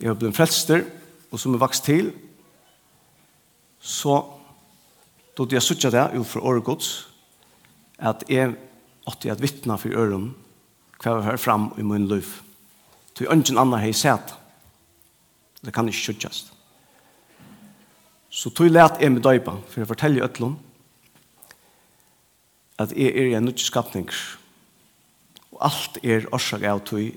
jeg 0.01 0.11
har 0.11 0.19
blitt 0.19 0.35
frelster, 0.37 0.83
og 1.31 1.39
som 1.39 1.55
er 1.55 1.63
vokst 1.63 1.87
til, 1.87 2.11
så 3.81 4.21
då 5.37 5.47
jeg 5.51 5.61
såg 5.61 5.91
det 5.91 6.11
ut 6.13 6.27
för 6.27 6.39
året 6.39 6.63
gods 6.63 7.05
att 7.97 8.23
jag 8.27 8.53
åtte 9.09 9.27
jeg 9.27 9.35
at 9.35 9.43
vittna 9.43 9.77
for 9.81 9.97
øren 9.97 10.31
hva 11.01 11.15
jeg 11.15 11.25
hører 11.25 11.41
fram 11.41 11.71
i 11.81 11.85
min 11.85 12.07
liv. 12.09 12.27
Til 13.17 13.29
ønsken 13.33 13.57
annen 13.57 13.79
har 13.79 13.89
jeg 13.89 13.97
sett. 13.97 14.33
Det 15.61 15.73
kan 15.73 15.87
ikke 15.89 16.01
skjøttjast. 16.01 16.51
Så 18.31 18.49
tog 18.49 18.69
jeg 18.69 18.75
let 18.75 19.01
jeg 19.01 19.11
med 19.11 19.23
døypa, 19.25 19.57
for 19.67 19.83
å 19.83 19.89
fortelle 19.89 20.23
øtlån 20.23 20.53
at 22.81 22.93
jeg 22.97 23.11
er 23.13 23.35
en 23.37 23.45
nødt 23.45 23.61
skapning. 23.61 24.07
Og 25.51 25.59
alt 25.67 25.99
er 26.01 26.29
årsak 26.33 26.63
av 26.65 26.79
tog 26.87 27.11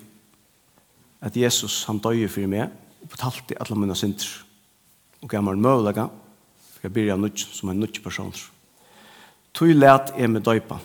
at 1.24 1.36
Jesus 1.36 1.84
han 1.88 2.02
døyer 2.04 2.28
for 2.28 2.50
meg 2.50 2.72
og 3.00 3.12
betalte 3.12 3.56
alle 3.60 3.78
mine 3.78 3.96
synder. 3.96 4.26
Og 5.24 5.32
jeg 5.32 5.44
må 5.44 5.54
mølaga, 5.56 6.08
for 6.74 6.84
jeg 6.84 6.92
blir 6.92 7.14
en 7.14 7.24
nødt 7.24 7.40
som 7.40 7.70
en 7.70 7.80
nødt 7.80 8.02
person. 8.04 8.34
Tog 9.54 9.70
jeg 9.70 9.78
let 9.78 10.12
jeg 10.18 10.32
med 10.34 10.44
døypa, 10.44 10.80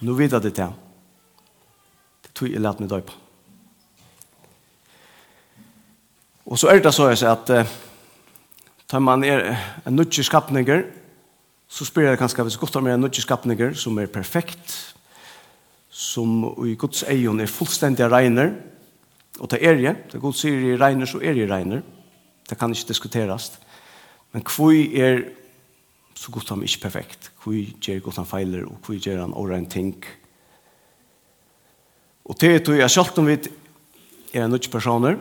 Nå 0.00 0.14
vet 0.16 0.32
jeg 0.32 0.42
det 0.42 0.54
til. 0.56 0.72
Det 2.24 2.32
tog 2.32 2.48
jeg 2.48 2.62
lett 2.62 2.80
meg 2.80 2.88
døypa. 2.88 3.16
Og 6.50 6.58
så 6.58 6.70
er 6.72 6.80
det 6.82 6.92
så 6.96 7.10
jeg 7.10 7.20
sier 7.20 7.34
at 7.34 7.50
uh, 7.52 7.74
tar 8.90 9.02
man 9.04 9.22
er 9.22 9.44
en 9.84 9.94
nødvendig 9.94 10.24
skapninger, 10.26 10.82
så 11.70 11.86
spør 11.86 12.08
jeg 12.08 12.18
kanskje 12.18 12.46
hvis 12.48 12.56
godt 12.58 12.74
har 12.74 12.82
er 12.88 12.96
en 12.96 13.04
nødvendig 13.04 13.22
skapninger 13.22 13.76
som 13.78 13.98
er 13.98 14.10
perfekt, 14.10 14.94
som 15.90 16.42
i 16.66 16.74
Guds 16.74 17.02
egen 17.02 17.40
er 17.40 17.50
fullstendig 17.50 18.08
regner, 18.10 18.54
og 19.38 19.50
det 19.50 19.60
er 19.62 19.78
jeg, 19.78 19.96
det 20.12 20.20
Gud 20.20 20.34
sier 20.36 20.72
i 20.72 20.78
regner, 20.80 21.06
så 21.06 21.20
er 21.22 21.38
jeg 21.38 21.50
regner. 21.50 21.84
Det 22.48 22.58
kan 22.58 22.72
ikke 22.72 22.88
diskuteres. 22.88 23.52
Men 24.32 24.42
hvor 24.42 24.72
er 24.72 25.22
så 26.20 26.32
godt 26.34 26.52
han 26.52 26.64
ikke 26.66 26.82
perfekt. 26.82 27.30
Hvor 27.40 27.56
gjør 27.56 28.02
godt 28.04 28.20
han 28.20 28.28
feiler, 28.28 28.66
og 28.68 28.80
hvor 28.84 28.98
gjør 28.98 29.22
han 29.22 29.36
åra 29.36 29.56
en 29.56 29.70
ting. 29.70 29.94
Og 32.28 32.36
til 32.38 32.58
et 32.58 32.68
og 32.68 32.76
jeg 32.76 32.92
selv 32.92 33.20
om 33.22 33.30
vi 33.30 33.38
er 34.34 34.44
en 34.44 34.52
nødt 34.52 34.68
personer, 34.70 35.16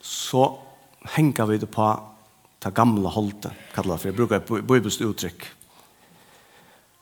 så 0.00 0.52
henger 1.16 1.50
vi 1.50 1.58
det 1.58 1.70
på 1.70 1.88
det 2.62 2.74
gamle 2.74 3.10
holdet, 3.10 3.50
kallet 3.74 4.00
for 4.00 4.08
jeg 4.08 4.16
bruker 4.16 4.38
et 4.38 4.66
bøybelst 4.66 5.02
uttrykk. 5.04 5.48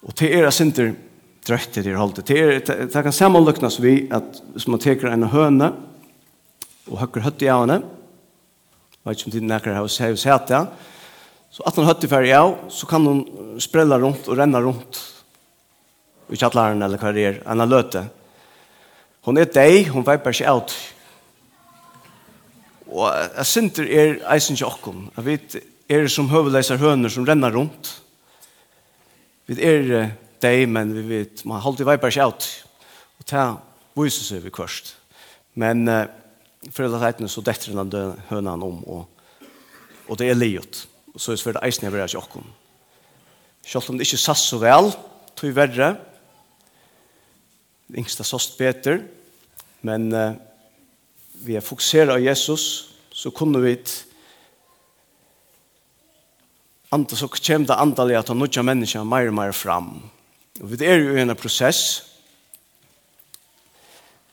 Og 0.04 0.16
til 0.16 0.33
er 0.33 0.48
jeg 0.48 0.57
synder 0.57 0.94
drøyt 1.44 1.68
til 1.72 1.85
det 1.85 1.96
holdet. 1.96 2.24
Til 2.26 2.40
er, 2.40 2.59
det 2.64 3.04
kan 3.04 3.12
sammenløknes 3.12 3.78
vi 3.83 3.94
at 4.12 4.40
hvis 4.52 4.66
man 4.68 4.80
teker 4.80 5.12
en 5.12 5.28
høne 5.33 5.70
og 6.88 6.98
høkker 7.00 7.24
høtt 7.28 7.44
i 7.44 7.52
avene, 7.52 7.83
Jeg 9.04 9.11
vet 9.11 9.18
ikke 9.18 9.28
om 9.28 9.33
tiden 9.33 9.50
nekker 9.52 9.74
har 9.76 9.88
sett 10.16 10.48
det, 10.48 10.59
Så 11.54 11.62
att 11.62 11.76
hon 11.76 11.84
hötte 11.84 12.08
färg 12.08 12.34
av 12.34 12.56
så 12.68 12.86
kan 12.86 13.06
hon 13.06 13.60
sprälla 13.60 13.98
runt 13.98 14.28
och 14.28 14.36
renna 14.36 14.60
runt 14.60 15.14
i 16.28 16.36
kattlaren 16.36 16.80
eller 16.82 16.98
hva 16.98 17.12
det 17.14 17.22
er, 17.22 17.36
han 17.46 17.60
har 17.62 17.68
løte. 17.70 18.00
Hon 19.22 19.36
er 19.38 19.46
deg, 19.46 19.92
hon 19.94 20.02
veiper 20.02 20.34
ikke 20.34 20.50
ut. 20.50 20.72
Og 22.90 23.06
jeg 23.06 23.46
synder 23.46 23.86
er 23.86 24.16
eisen 24.34 24.58
ikke 24.58 24.66
okkom. 24.66 25.04
Jeg 25.14 25.26
vet, 25.28 25.54
er 25.94 26.08
som 26.10 26.26
høveleiser 26.32 26.80
høner 26.82 27.12
som 27.14 27.26
renner 27.28 27.54
rundt. 27.54 27.90
Vi 29.46 29.54
er 29.62 30.10
deg, 30.42 30.64
men 30.66 30.90
vi 30.96 31.04
vet, 31.06 31.44
man 31.46 31.62
alltid 31.62 31.86
veiper 31.86 32.10
ikke 32.10 32.24
alt. 32.24 32.48
Og 33.22 33.28
ta 33.30 33.44
viser 34.00 34.26
seg 34.26 34.42
vi 34.42 34.50
kvørst. 34.58 34.90
Men 35.54 35.86
uh, 35.86 36.02
for 36.72 36.88
alle 36.88 36.98
teitene 37.04 37.30
så 37.30 37.46
detter 37.46 37.78
den 37.78 38.18
høna 38.32 38.56
om, 38.58 38.82
Och, 38.82 39.08
och 40.08 40.16
det 40.16 40.30
är 40.30 40.34
livet 40.34 40.88
og 41.14 41.20
så 41.20 41.31
er 41.31 41.37
det 41.37 41.42
svært 41.44 41.62
eisen 41.62 41.87
jeg 41.87 41.94
vil 41.94 42.03
gjøre 42.03 42.22
oss 42.22 42.38
Selv 43.64 43.90
om 43.90 43.98
det 43.98 44.07
ikke 44.07 44.20
sass 44.20 44.48
så 44.50 44.59
vel, 44.61 44.90
tog 45.37 45.55
verre, 45.57 45.94
det 47.88 48.03
yngste 48.03 48.24
såst 48.24 48.59
beter, 48.59 49.05
men 49.83 50.12
uh, 50.12 50.35
vi 51.44 51.57
er 51.57 51.64
fokuseret 51.64 52.12
av 52.12 52.22
Jesus, 52.22 52.90
så 53.12 53.31
kunne 53.31 53.61
vi 53.62 53.77
andre, 56.92 57.16
så 57.16 57.29
kommer 57.29 57.66
det 57.68 57.79
andalig 57.79 58.18
at 58.18 58.29
han 58.29 58.38
nødja 58.38 58.62
mennesker 58.62 59.05
mer 59.05 59.29
og 59.29 59.35
mer 59.35 59.53
fram. 59.53 60.03
Og 60.61 60.70
vi 60.70 60.85
er 60.87 61.00
jo 61.00 61.16
i 61.16 61.22
en 61.22 61.37
prosess, 61.37 62.11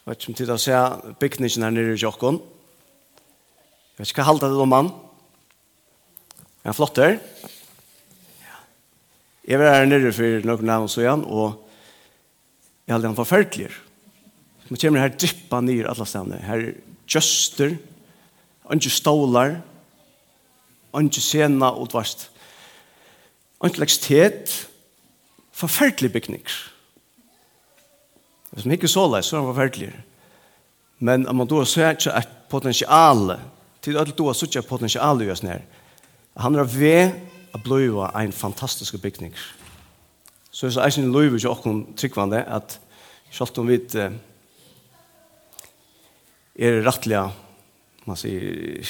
Jeg 0.02 0.10
vet 0.10 0.24
ikke 0.24 0.32
om 0.32 0.36
tid 0.36 0.50
å 0.50 0.58
se 0.58 0.78
bygningen 1.22 1.64
her 1.64 1.74
nere 1.76 1.94
i 1.94 2.00
Jokken. 2.02 2.40
Jeg 2.42 4.00
vet 4.00 4.10
ikke 4.10 4.24
hva 4.24 4.32
halte 4.32 4.48
det 4.50 4.64
om 4.64 4.74
han. 4.74 4.88
Er 6.62 6.70
han 6.70 6.78
flott 6.78 6.96
der? 6.96 7.18
Jeg 9.48 9.60
var 9.60 9.74
her 9.74 9.88
nere 9.90 10.12
for 10.14 10.46
noen 10.46 10.68
navn 10.70 10.90
så 10.90 11.02
igjen, 11.02 11.24
og 11.26 11.58
jeg 12.86 12.94
hadde 12.94 13.10
han 13.10 13.18
forferdelig. 13.18 13.72
Man 14.70 14.80
kommer 14.80 15.02
her 15.02 15.16
drippa 15.16 15.62
ned 15.66 15.88
alle 15.90 16.06
stedene. 16.08 16.38
Her 16.46 16.62
er 16.70 16.76
kjøster, 17.10 17.74
ikke 18.72 18.94
stålar, 18.94 19.58
ikke 20.96 21.24
sena 21.24 21.72
utvarst. 21.76 22.30
Ikke 23.66 23.84
lekstet, 23.84 24.54
forferdelig 25.52 26.14
bygning. 26.14 26.46
Hvis 28.52 28.66
man 28.66 28.78
ikke 28.78 28.92
så 28.92 29.08
leis, 29.08 29.26
så 29.26 29.38
er 29.38 29.42
han 29.42 29.52
forferdelig. 29.54 29.92
Men 31.00 31.28
om 31.28 31.42
man 31.42 31.50
da 31.50 31.66
ser 31.66 31.96
ikke 31.96 32.14
et 32.18 32.32
potensiale, 32.50 33.40
til 33.82 33.98
at 33.98 34.12
du 34.18 34.28
har 34.28 34.38
sett 34.38 34.56
et 34.56 34.68
potensiale 34.68 35.26
i 35.26 35.32
oss 35.34 35.44
nere, 35.44 35.66
Han 36.40 36.56
er 36.56 36.64
ved 36.64 37.12
å 37.52 37.60
bli 37.60 37.90
en 37.92 38.32
fantastisk 38.32 38.96
bygning. 39.02 39.34
Så 40.52 40.68
er 40.68 40.76
det 40.76 40.86
eisen 40.86 41.08
i 41.08 41.12
løyve 41.12 41.40
ikke 41.40 41.52
åkken 41.52 41.82
tryggvande 42.00 42.44
at 42.48 42.80
selv 43.32 43.60
om 43.60 43.68
vi 43.68 43.80
er 46.56 46.82
rettelig, 46.86 47.24
man 48.06 48.20
sier 48.20 48.88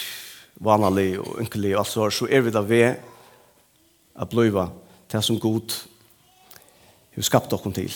vanlig 0.61 1.19
og 1.21 1.41
ynkelig 1.41 1.75
og 1.75 1.81
alt 1.81 1.91
så, 1.91 2.09
så 2.13 2.27
er 2.29 2.41
vi 2.45 2.53
da 2.53 2.61
ved 2.65 2.95
å 4.15 4.25
bli 4.29 4.49
det 5.11 5.21
som 5.25 5.39
god 5.41 5.73
har 7.15 7.25
skapt 7.25 7.53
åkken 7.53 7.73
til. 7.75 7.93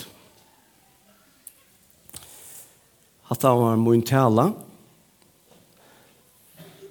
Hatta 3.29 3.53
var 3.58 3.77
min 3.81 4.03
tala, 4.05 4.51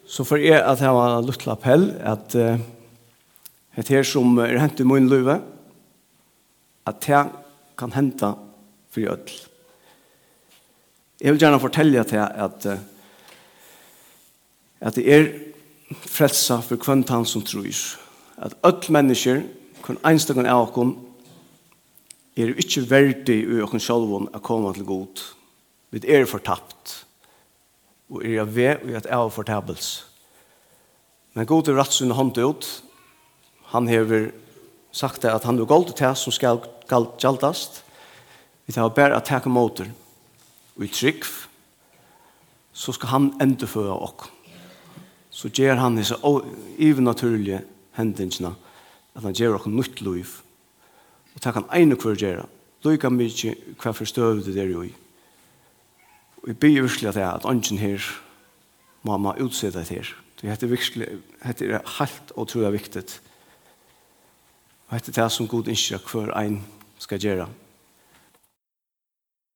så 0.06 0.24
for 0.26 0.40
jeg 0.40 0.60
at 0.60 0.82
jeg 0.84 0.94
var 0.94 1.18
en 1.18 1.26
luttel 1.26 1.52
appell 1.54 1.88
at 2.04 2.36
uh, 2.36 2.60
et 3.78 3.90
her 3.90 4.04
som 4.06 4.38
er 4.38 4.58
hent 4.60 4.80
i 4.80 4.86
min 4.86 5.08
løyve 5.10 5.40
at 6.86 7.08
jeg 7.08 7.30
kan 7.78 7.92
hente 7.94 8.34
for 8.92 9.00
jødel. 9.00 9.32
Jeg 11.20 11.32
vil 11.32 11.40
gjerne 11.40 11.62
fortelle 11.62 12.04
til 12.04 12.20
jeg 12.20 12.44
at 12.46 12.66
uh, 12.68 12.78
at 14.84 14.96
det 14.98 15.04
er 15.08 15.28
frelsa 16.04 16.58
for 16.60 16.80
kvendt 16.80 17.12
han 17.12 17.24
som 17.24 17.42
tror 17.42 17.68
at 18.44 18.56
alle 18.66 18.92
mennesker 18.92 19.42
kun 19.84 20.00
einstakken 20.04 20.48
av 20.48 20.72
oss 20.74 20.94
er 22.36 22.50
ikke 22.58 22.82
verdig 22.90 23.38
i 23.44 23.62
oss 23.62 23.84
selv 23.84 24.12
å 24.16 24.40
komme 24.42 24.72
til 24.74 24.86
god. 24.88 25.22
Vi 25.94 26.02
er 26.10 26.26
fortapt 26.26 27.03
og 28.10 28.24
er 28.24 28.38
jeg 28.38 28.54
ved 28.54 28.84
og 28.84 28.96
er 28.96 29.08
av 29.16 29.30
fortabels. 29.32 30.04
Men 31.34 31.46
god 31.46 31.68
er 31.68 31.78
rett 31.78 31.92
sin 31.92 32.14
hånd 32.14 32.38
ut. 32.38 32.66
Han 33.72 33.88
hever 33.90 34.30
sagt 34.94 35.24
at 35.26 35.44
han 35.44 35.58
er 35.58 35.66
gold 35.66 35.94
til 35.98 36.14
som 36.16 36.32
skal 36.32 36.62
gjaltast. 36.88 37.82
Vi 38.66 38.72
tar 38.72 38.92
bare 38.94 39.16
at 39.16 39.26
takke 39.26 39.50
måter. 39.50 39.90
Og 40.76 40.86
i 40.86 40.92
trygg 40.92 41.26
så 42.74 42.94
skal 42.94 43.08
han 43.08 43.32
enda 43.42 43.66
føre 43.66 43.94
oss. 43.94 44.30
Så 45.34 45.50
gjør 45.50 45.80
han 45.82 45.96
disse 45.98 46.16
overnaturlige 46.22 47.64
hendelsene 47.98 48.54
at 49.14 49.22
han 49.22 49.34
gjør 49.34 49.58
oss 49.58 49.66
nytt 49.66 50.00
liv. 50.02 50.30
Og 51.34 51.42
takk 51.42 51.58
han 51.58 51.70
ene 51.74 51.98
hver 51.98 52.18
gjør. 52.18 52.44
Lykke 52.84 53.10
mye 53.10 53.54
hva 53.80 53.94
forstøvde 53.96 54.52
det 54.52 54.62
er 54.62 54.70
jo 54.70 54.84
i. 54.86 54.92
Og 56.44 56.52
jeg 56.52 56.58
byr 56.60 56.82
virkelig 56.84 57.08
at 57.08 57.16
det 57.16 57.22
er 57.24 57.30
at 57.32 57.46
ånden 57.48 57.78
her 57.80 58.04
må 59.02 59.16
man 59.16 59.40
utsette 59.40 59.80
det 59.80 59.88
her. 59.88 60.10
Det 60.40 60.50
heter 60.50 60.66
virkelig, 60.68 61.06
det 61.58 61.70
er 61.72 61.98
helt 61.98 62.32
og 62.36 62.48
tror 62.48 62.66
jeg 62.66 62.72
viktig. 62.72 63.04
Og 64.88 65.00
det 65.00 65.08
er 65.08 65.22
det 65.22 65.32
som 65.32 65.48
god 65.48 65.68
innskjer 65.72 66.04
hver 66.04 66.34
en 66.36 66.58
skal 67.00 67.18
gjøre. 67.20 67.48